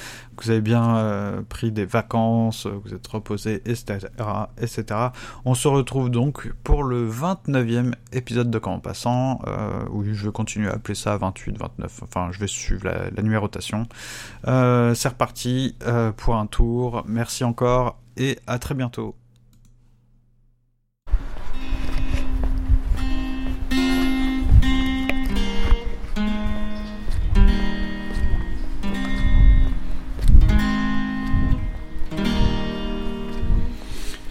vous 0.44 0.52
avez 0.52 0.62
bien 0.62 0.98
euh, 0.98 1.42
pris 1.48 1.72
des 1.72 1.86
vacances, 1.86 2.66
euh, 2.66 2.80
vous 2.84 2.94
êtes 2.94 3.08
reposé, 3.08 3.56
etc., 3.66 4.00
etc. 4.62 4.86
On 5.46 5.54
se 5.54 5.68
retrouve 5.68 6.10
donc 6.10 6.52
pour 6.64 6.84
le 6.84 7.10
29e 7.10 7.94
épisode 8.12 8.50
de 8.50 8.60
Quand 8.60 8.74
en 8.74 8.80
passant, 8.80 9.40
euh, 9.48 9.86
où 9.92 10.04
je 10.04 10.26
vais 10.26 10.32
continuer 10.32 10.70
à 10.70 10.74
appeler 10.74 10.96
ça 10.96 11.18
28, 11.18 11.58
29, 11.58 12.04
enfin 12.04 12.30
je 12.32 12.40
vais 12.40 12.48
suivre 12.48 12.86
la, 12.86 13.10
la 13.10 13.24
numérotation. 13.24 13.88
Euh, 14.48 14.94
C'est 14.94 15.10
reparti 15.10 15.76
euh, 15.86 16.12
pour 16.12 16.36
un 16.36 16.48
tour, 16.48 17.04
merci 17.08 17.44
encore 17.44 17.98
et 18.18 18.40
à 18.48 18.60
très 18.60 18.76
bientôt. 18.76 19.16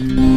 to. 0.09 0.36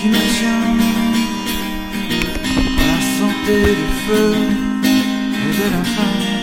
qui 0.00 0.08
me 0.08 0.22
tient 0.38 0.76
la 2.76 2.98
santé 3.18 3.56
du 3.78 3.88
feu 4.06 4.32
et 5.34 5.52
de 5.58 5.70
la 5.72 5.84
femme. 5.84 6.37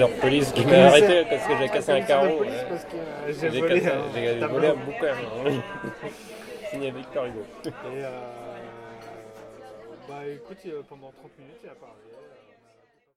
Commissaire 0.00 0.08
de 0.08 0.20
police 0.20 0.52
qui 0.52 0.64
m'a 0.66 0.86
arrêté 0.86 1.24
parce 1.28 1.46
que 1.46 1.56
j'ai 1.58 1.64
Ah, 1.64 1.68
cassé 1.68 1.92
un 1.92 2.00
carreau. 2.02 2.38
que, 2.38 2.44
euh, 2.96 3.32
j'ai 3.40 3.48
volé 3.60 3.80
cassé- 3.80 3.90
tableau. 4.40 4.54
volé 4.54 4.66
un 4.68 4.74
bouquin. 4.74 5.14
Signé 6.70 6.90
Victor 6.92 7.24
Hugo. 7.26 7.42
Et 7.66 7.70
euh, 8.04 8.10
bah 10.08 10.22
écoute, 10.32 10.58
euh, 10.66 10.82
pendant 10.88 11.10
30 11.10 11.38
minutes, 11.38 11.60
il 11.64 11.68
a 11.70 11.74
parlé. 11.74 11.94
euh, 12.14 12.19